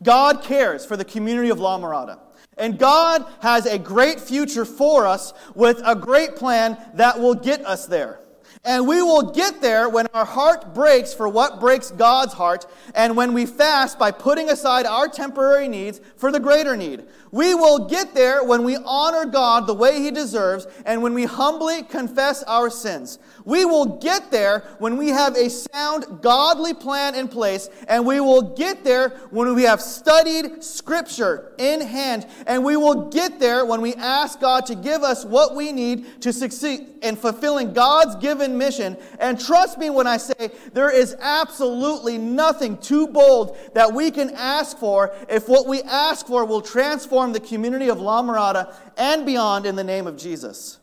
God 0.01 0.43
cares 0.43 0.85
for 0.85 0.97
the 0.97 1.05
community 1.05 1.49
of 1.49 1.59
La 1.59 1.79
Mirada. 1.79 2.19
And 2.57 2.77
God 2.77 3.25
has 3.41 3.65
a 3.65 3.79
great 3.79 4.19
future 4.19 4.65
for 4.65 5.07
us 5.07 5.33
with 5.55 5.81
a 5.85 5.95
great 5.95 6.35
plan 6.35 6.77
that 6.93 7.19
will 7.19 7.33
get 7.33 7.65
us 7.65 7.87
there. 7.87 8.19
And 8.65 8.87
we 8.87 9.01
will 9.01 9.33
get 9.33 9.59
there 9.61 9.89
when 9.89 10.07
our 10.13 10.23
heart 10.23 10.73
breaks 10.73 11.13
for 11.13 11.27
what 11.27 11.59
breaks 11.59 11.91
God's 11.91 12.33
heart, 12.33 12.65
and 12.95 13.17
when 13.17 13.33
we 13.33 13.45
fast 13.45 13.99
by 13.99 14.11
putting 14.11 14.49
aside 14.49 14.85
our 14.85 15.09
temporary 15.09 15.67
needs 15.67 15.99
for 16.15 16.31
the 16.31 16.39
greater 16.39 16.77
need. 16.77 17.03
We 17.31 17.55
will 17.55 17.89
get 17.89 18.13
there 18.13 18.43
when 18.43 18.63
we 18.63 18.77
honor 18.77 19.25
God 19.25 19.67
the 19.67 19.73
way 19.73 20.01
He 20.01 20.11
deserves, 20.11 20.65
and 20.85 21.03
when 21.03 21.13
we 21.13 21.25
humbly 21.25 21.83
confess 21.83 22.41
our 22.43 22.69
sins. 22.69 23.19
We 23.43 23.65
will 23.65 23.97
get 23.97 24.31
there 24.31 24.59
when 24.79 24.95
we 24.95 25.09
have 25.09 25.35
a 25.35 25.49
sound, 25.49 26.21
godly 26.21 26.73
plan 26.73 27.15
in 27.15 27.27
place, 27.27 27.69
and 27.89 28.05
we 28.05 28.21
will 28.21 28.53
get 28.55 28.85
there 28.85 29.09
when 29.31 29.53
we 29.55 29.63
have 29.63 29.81
studied 29.81 30.63
Scripture 30.63 31.51
in 31.57 31.81
hand, 31.81 32.27
and 32.47 32.63
we 32.63 32.77
will 32.77 33.09
get 33.09 33.39
there 33.41 33.65
when 33.65 33.81
we 33.81 33.93
ask 33.95 34.39
God 34.39 34.65
to 34.67 34.75
give 34.75 35.03
us 35.03 35.25
what 35.25 35.53
we 35.53 35.73
need 35.73 36.21
to 36.21 36.31
succeed 36.31 36.87
in 37.01 37.17
fulfilling 37.17 37.73
God's 37.73 38.15
given 38.15 38.52
mission. 38.57 38.97
And 39.19 39.39
trust 39.39 39.77
me 39.77 39.89
when 39.89 40.07
I 40.07 40.17
say 40.17 40.51
there 40.73 40.91
is 40.91 41.15
absolutely 41.19 42.17
nothing 42.17 42.77
too 42.77 43.07
bold 43.07 43.57
that 43.73 43.93
we 43.93 44.11
can 44.11 44.31
ask 44.31 44.77
for 44.77 45.15
if 45.29 45.47
what 45.47 45.67
we 45.67 45.81
ask 45.83 46.27
for 46.27 46.45
will 46.45 46.61
transform 46.61 47.33
the 47.33 47.39
community 47.39 47.89
of 47.89 47.99
La 47.99 48.21
Mirada 48.21 48.73
and 48.97 49.25
beyond 49.25 49.65
in 49.65 49.75
the 49.75 49.83
name 49.83 50.07
of 50.07 50.17
Jesus. 50.17 50.79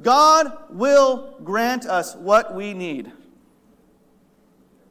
God 0.00 0.52
will 0.70 1.36
grant 1.42 1.86
us 1.86 2.14
what 2.14 2.54
we 2.54 2.72
need 2.74 3.12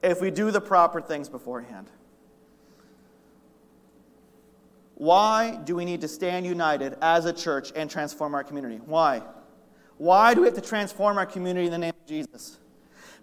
if 0.03 0.21
we 0.21 0.31
do 0.31 0.51
the 0.51 0.61
proper 0.61 1.01
things 1.01 1.29
beforehand. 1.29 1.89
Why 4.95 5.59
do 5.63 5.75
we 5.75 5.85
need 5.85 6.01
to 6.01 6.07
stand 6.07 6.45
united 6.45 6.97
as 7.01 7.25
a 7.25 7.33
church 7.33 7.71
and 7.75 7.89
transform 7.89 8.33
our 8.33 8.43
community? 8.43 8.77
Why? 8.77 9.21
Why 9.97 10.33
do 10.33 10.41
we 10.41 10.47
have 10.47 10.55
to 10.55 10.61
transform 10.61 11.17
our 11.17 11.25
community 11.25 11.65
in 11.65 11.71
the 11.71 11.77
name 11.77 11.93
of 11.99 12.07
Jesus? 12.07 12.57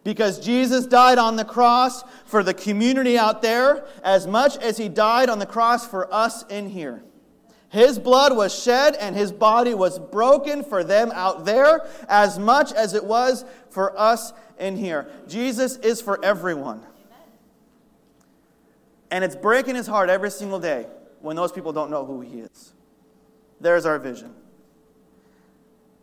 Because 0.03 0.39
Jesus 0.39 0.87
died 0.87 1.19
on 1.19 1.37
the 1.37 1.45
cross 1.45 2.05
for 2.27 2.43
the 2.43 2.53
community 2.53 3.17
out 3.17 3.41
there 3.43 3.87
as 4.03 4.27
much 4.27 4.57
as 4.59 4.77
he 4.77 4.89
died 4.89 5.31
on 5.31 5.39
the 5.39 5.47
cross 5.47 5.87
for 5.87 6.13
us 6.13 6.45
in 6.51 6.69
here. 6.69 7.03
His 7.71 7.99
blood 7.99 8.37
was 8.37 8.55
shed 8.55 8.95
and 8.97 9.17
his 9.17 9.33
body 9.33 9.75
was 9.75 9.99
broken 9.99 10.63
for 10.63 10.85
them 10.85 11.11
out 11.13 11.45
there 11.45 11.87
as 12.09 12.39
much 12.39 12.73
as 12.73 12.95
it 12.95 13.05
was 13.05 13.45
for 13.71 13.99
us 13.99 14.33
in 14.59 14.77
here. 14.77 15.09
Jesus 15.27 15.77
is 15.79 16.01
for 16.01 16.23
everyone. 16.25 16.83
And 19.11 19.25
it's 19.25 19.37
breaking 19.37 19.75
his 19.75 19.87
heart 19.87 20.09
every 20.09 20.31
single 20.31 20.61
day 20.61 20.87
when 21.21 21.35
those 21.35 21.51
people 21.51 21.73
don't 21.73 21.91
know 21.91 22.05
who 22.05 22.21
he 22.21 22.41
is. 22.41 22.75
There's 23.61 23.87
our 23.87 23.99
vision. 23.99 24.35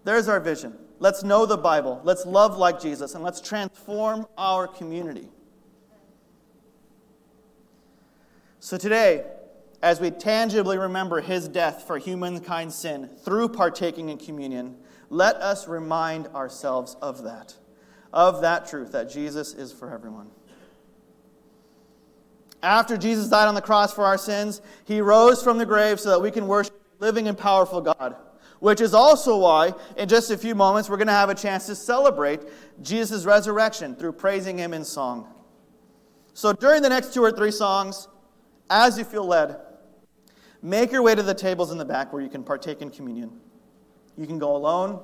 There's 0.04 0.28
our 0.28 0.40
vision. 0.40 0.78
Let's 1.00 1.24
know 1.24 1.46
the 1.46 1.58
Bible. 1.58 2.02
Let's 2.04 2.26
love 2.26 2.58
like 2.58 2.80
Jesus 2.80 3.16
and 3.16 3.24
let's 3.24 3.42
transform 3.42 4.28
our 4.38 4.68
community. 4.68 5.28
So 8.60 8.78
today, 8.78 9.26
as 9.82 10.00
we 10.00 10.12
tangibly 10.12 10.78
remember 10.78 11.22
his 11.22 11.48
death 11.48 11.86
for 11.88 11.98
humankind's 11.98 12.76
sin 12.76 13.10
through 13.24 13.50
partaking 13.50 14.10
in 14.10 14.18
communion, 14.18 14.78
let 15.10 15.36
us 15.38 15.68
remind 15.68 16.28
ourselves 16.28 16.96
of 17.02 17.24
that, 17.24 17.56
of 18.14 18.42
that 18.42 18.68
truth 18.68 18.92
that 18.92 19.10
Jesus 19.10 19.54
is 19.54 19.74
for 19.74 19.92
everyone. 19.92 20.30
After 22.64 22.96
Jesus 22.96 23.28
died 23.28 23.48
on 23.48 23.56
the 23.56 23.62
cross 23.62 23.92
for 23.92 24.06
our 24.06 24.20
sins, 24.20 24.62
he 24.86 25.02
rose 25.02 25.44
from 25.44 25.58
the 25.58 25.66
grave 25.66 26.00
so 26.00 26.10
that 26.10 26.22
we 26.22 26.30
can 26.30 26.48
worship 26.48 26.80
living 27.00 27.28
and 27.28 27.36
powerful 27.36 27.82
God, 27.82 28.16
which 28.62 28.80
is 28.80 28.94
also 28.94 29.38
why, 29.38 29.74
in 29.98 30.08
just 30.08 30.30
a 30.30 30.38
few 30.38 30.54
moments, 30.54 30.88
we're 30.88 30.96
going 30.96 31.08
to 31.08 31.14
have 31.14 31.32
a 31.32 31.36
chance 31.36 31.66
to 31.66 31.74
celebrate 31.74 32.42
Jesus' 32.80 33.26
resurrection 33.26 33.96
through 33.96 34.14
praising 34.14 34.56
him 34.56 34.72
in 34.72 34.86
song. 34.86 35.28
So 36.36 36.54
during 36.54 36.84
the 36.84 36.90
next 36.90 37.12
two 37.12 37.24
or 37.24 37.32
three 37.32 37.50
songs, 37.50 38.08
as 38.70 39.00
you 39.00 39.04
feel 39.04 39.26
led, 39.26 39.58
make 40.62 40.92
your 40.92 41.02
way 41.02 41.16
to 41.16 41.24
the 41.24 41.34
tables 41.34 41.72
in 41.72 41.80
the 41.80 41.86
back 41.86 42.14
where 42.14 42.22
you 42.22 42.30
can 42.30 42.44
partake 42.44 42.84
in 42.84 42.92
communion. 42.92 43.32
You 44.16 44.28
can 44.28 44.38
go 44.38 44.56
alone 44.56 45.02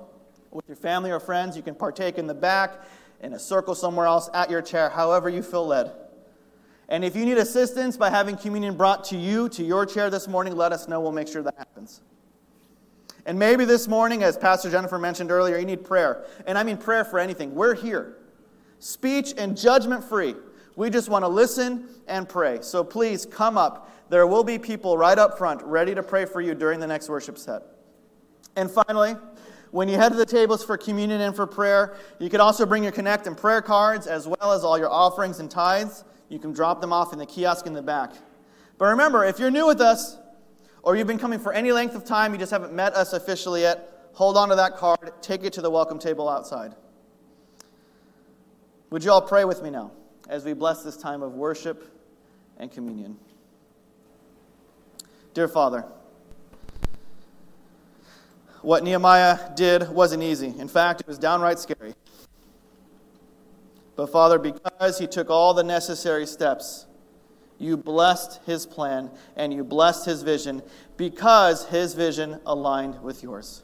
with 0.52 0.68
your 0.68 0.78
family 0.78 1.10
or 1.10 1.20
friends. 1.20 1.58
You 1.58 1.64
can 1.64 1.74
partake 1.74 2.20
in 2.20 2.28
the 2.28 2.36
back, 2.36 2.84
in 3.22 3.34
a 3.34 3.40
circle 3.40 3.74
somewhere 3.74 4.06
else, 4.06 4.30
at 4.36 4.52
your 4.52 4.62
chair, 4.62 4.88
however 4.88 5.30
you 5.30 5.42
feel 5.42 5.66
led. 5.66 5.92
And 6.90 7.04
if 7.04 7.16
you 7.16 7.26
need 7.26 7.40
assistance 7.40 7.98
by 7.98 8.12
having 8.12 8.38
communion 8.38 8.78
brought 8.78 9.04
to 9.06 9.18
you, 9.18 9.50
to 9.50 9.64
your 9.64 9.88
chair 9.88 10.12
this 10.12 10.28
morning, 10.28 10.56
let 10.56 10.72
us 10.72 10.88
know. 10.88 11.02
We'll 11.02 11.12
make 11.12 11.28
sure 11.28 11.42
that 11.42 11.56
happens. 11.58 12.02
And 13.28 13.38
maybe 13.38 13.66
this 13.66 13.90
morning, 13.90 14.24
as 14.24 14.38
Pastor 14.38 14.72
Jennifer 14.72 14.98
mentioned 14.98 15.32
earlier, 15.32 15.58
you 15.58 15.66
need 15.66 15.84
prayer. 15.84 16.26
And 16.48 16.58
I 16.58 16.64
mean 16.64 16.78
prayer 16.78 17.04
for 17.04 17.20
anything. 17.20 17.54
We're 17.54 17.76
here, 17.76 18.16
speech 18.80 19.34
and 19.38 19.58
judgment 19.58 20.02
free. 20.02 20.34
We 20.78 20.90
just 20.90 21.10
want 21.10 21.24
to 21.24 21.28
listen 21.28 21.90
and 22.08 22.30
pray. 22.30 22.60
So 22.62 22.86
please 22.86 23.26
come 23.26 23.58
up. 23.58 23.92
There 24.10 24.26
will 24.26 24.46
be 24.46 24.58
people 24.58 24.98
right 24.98 25.20
up 25.20 25.38
front 25.38 25.62
ready 25.64 25.94
to 25.94 26.02
pray 26.02 26.24
for 26.24 26.40
you 26.40 26.56
during 26.56 26.80
the 26.80 26.88
next 26.88 27.10
worship 27.10 27.38
set. 27.38 27.64
And 28.56 28.72
finally, 28.72 29.18
when 29.72 29.90
you 29.90 29.98
head 29.98 30.14
to 30.14 30.18
the 30.18 30.26
tables 30.26 30.64
for 30.64 30.78
communion 30.78 31.20
and 31.20 31.36
for 31.36 31.46
prayer, 31.46 31.98
you 32.20 32.30
could 32.30 32.40
also 32.40 32.66
bring 32.66 32.82
your 32.82 32.94
connect 32.94 33.28
and 33.28 33.36
prayer 33.36 33.62
cards 33.62 34.08
as 34.08 34.26
well 34.26 34.54
as 34.54 34.64
all 34.64 34.80
your 34.80 34.90
offerings 34.90 35.40
and 35.40 35.52
tithes. 35.52 36.06
You 36.30 36.40
can 36.40 36.54
drop 36.54 36.80
them 36.80 36.94
off 36.94 37.12
in 37.12 37.20
the 37.20 37.26
kiosk 37.26 37.68
in 37.68 37.74
the 37.74 37.82
back. 37.82 38.14
But 38.78 38.86
remember, 38.86 39.26
if 39.26 39.38
you're 39.38 39.52
new 39.52 39.68
with 39.68 39.82
us, 39.82 40.18
or 40.84 40.96
you've 40.96 41.08
been 41.08 41.20
coming 41.20 41.40
for 41.40 41.54
any 41.54 41.72
length 41.72 41.96
of 41.96 42.06
time, 42.06 42.34
you 42.34 42.40
just 42.40 42.52
haven't 42.52 42.74
met 42.74 42.94
us 42.94 43.14
officially 43.14 43.62
yet, 43.62 44.10
hold 44.14 44.38
on 44.38 44.50
to 44.50 44.56
that 44.56 44.78
card, 44.78 45.12
take 45.22 45.44
it 45.44 45.54
to 45.54 45.62
the 45.62 45.70
welcome 45.70 46.00
table 46.00 46.28
outside. 46.30 46.76
Would 48.90 49.04
you 49.04 49.12
all 49.12 49.22
pray 49.22 49.44
with 49.44 49.62
me 49.62 49.70
now 49.70 49.92
as 50.30 50.46
we 50.46 50.54
bless 50.54 50.84
this 50.84 50.98
time 50.98 51.22
of 51.22 51.34
worship 51.34 51.94
and 52.58 52.72
communion? 52.72 53.18
Dear 55.34 55.48
Father, 55.48 55.86
what 58.62 58.84
Nehemiah 58.84 59.56
did 59.56 59.88
wasn't 59.90 60.24
easy. 60.24 60.54
In 60.58 60.68
fact, 60.68 61.02
it 61.02 61.08
was 61.08 61.18
downright 61.18 61.60
scary. 61.60 61.94
But 63.96 64.08
Father, 64.12 64.40
because 64.40 65.00
he 65.00 65.08
took 65.08 65.30
all 65.30 65.54
the 65.54 65.64
necessary 65.64 66.26
steps, 66.26 66.86
you 67.60 67.78
blessed 67.78 68.40
his 68.46 68.66
plan 68.66 69.12
and 69.36 69.54
you 69.54 69.64
blessed 69.64 70.06
his 70.06 70.22
vision 70.22 70.62
because 70.96 71.66
his 71.66 71.94
vision 71.94 72.40
aligned 72.46 73.02
with 73.02 73.24
yours. 73.24 73.64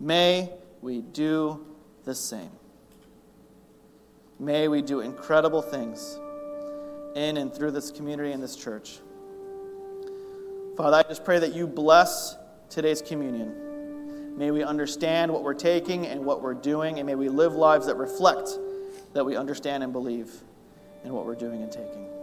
May 0.00 0.52
we 0.80 1.00
do 1.00 1.66
the 2.04 2.14
same. 2.14 2.50
May 4.38 4.68
we 4.68 4.82
do 4.82 5.00
incredible 5.00 5.62
things 5.62 6.18
in 7.16 7.36
and 7.36 7.52
through 7.52 7.72
this 7.72 7.90
community 7.90 8.32
and 8.32 8.42
this 8.42 8.54
church. 8.54 9.00
Father, 10.76 10.96
I 10.96 11.02
just 11.02 11.24
pray 11.24 11.40
that 11.40 11.54
you 11.54 11.66
bless 11.66 12.36
today's 12.70 13.02
communion. 13.02 14.36
May 14.38 14.52
we 14.52 14.62
understand 14.62 15.32
what 15.32 15.42
we're 15.42 15.54
taking 15.54 16.06
and 16.06 16.24
what 16.24 16.40
we're 16.40 16.54
doing, 16.54 17.00
and 17.00 17.06
may 17.06 17.16
we 17.16 17.28
live 17.28 17.54
lives 17.54 17.86
that 17.86 17.96
reflect 17.96 18.50
that 19.12 19.24
we 19.24 19.34
understand 19.34 19.82
and 19.82 19.92
believe 19.92 20.30
in 21.02 21.12
what 21.12 21.26
we're 21.26 21.34
doing 21.34 21.62
and 21.62 21.72
taking. 21.72 22.17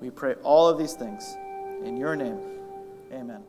We 0.00 0.10
pray 0.10 0.34
all 0.42 0.68
of 0.68 0.78
these 0.78 0.94
things 0.94 1.36
in 1.84 1.96
your 1.96 2.16
name. 2.16 2.38
Amen. 3.12 3.42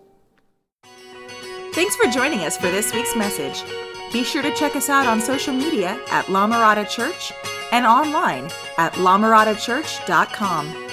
Thanks 1.73 1.95
for 1.95 2.10
joining 2.10 2.39
us 2.39 2.57
for 2.57 2.71
this 2.71 2.93
week's 2.93 3.15
message. 3.15 3.63
Be 4.12 4.23
sure 4.23 4.41
to 4.41 4.53
check 4.55 4.75
us 4.75 4.89
out 4.89 5.05
on 5.05 5.21
social 5.21 5.53
media 5.53 5.99
at 6.10 6.29
La 6.29 6.47
Mirada 6.47 6.89
Church 6.89 7.33
and 7.71 7.86
online 7.86 8.45
at 8.77 8.93
lamiradachurch.com. 8.93 10.87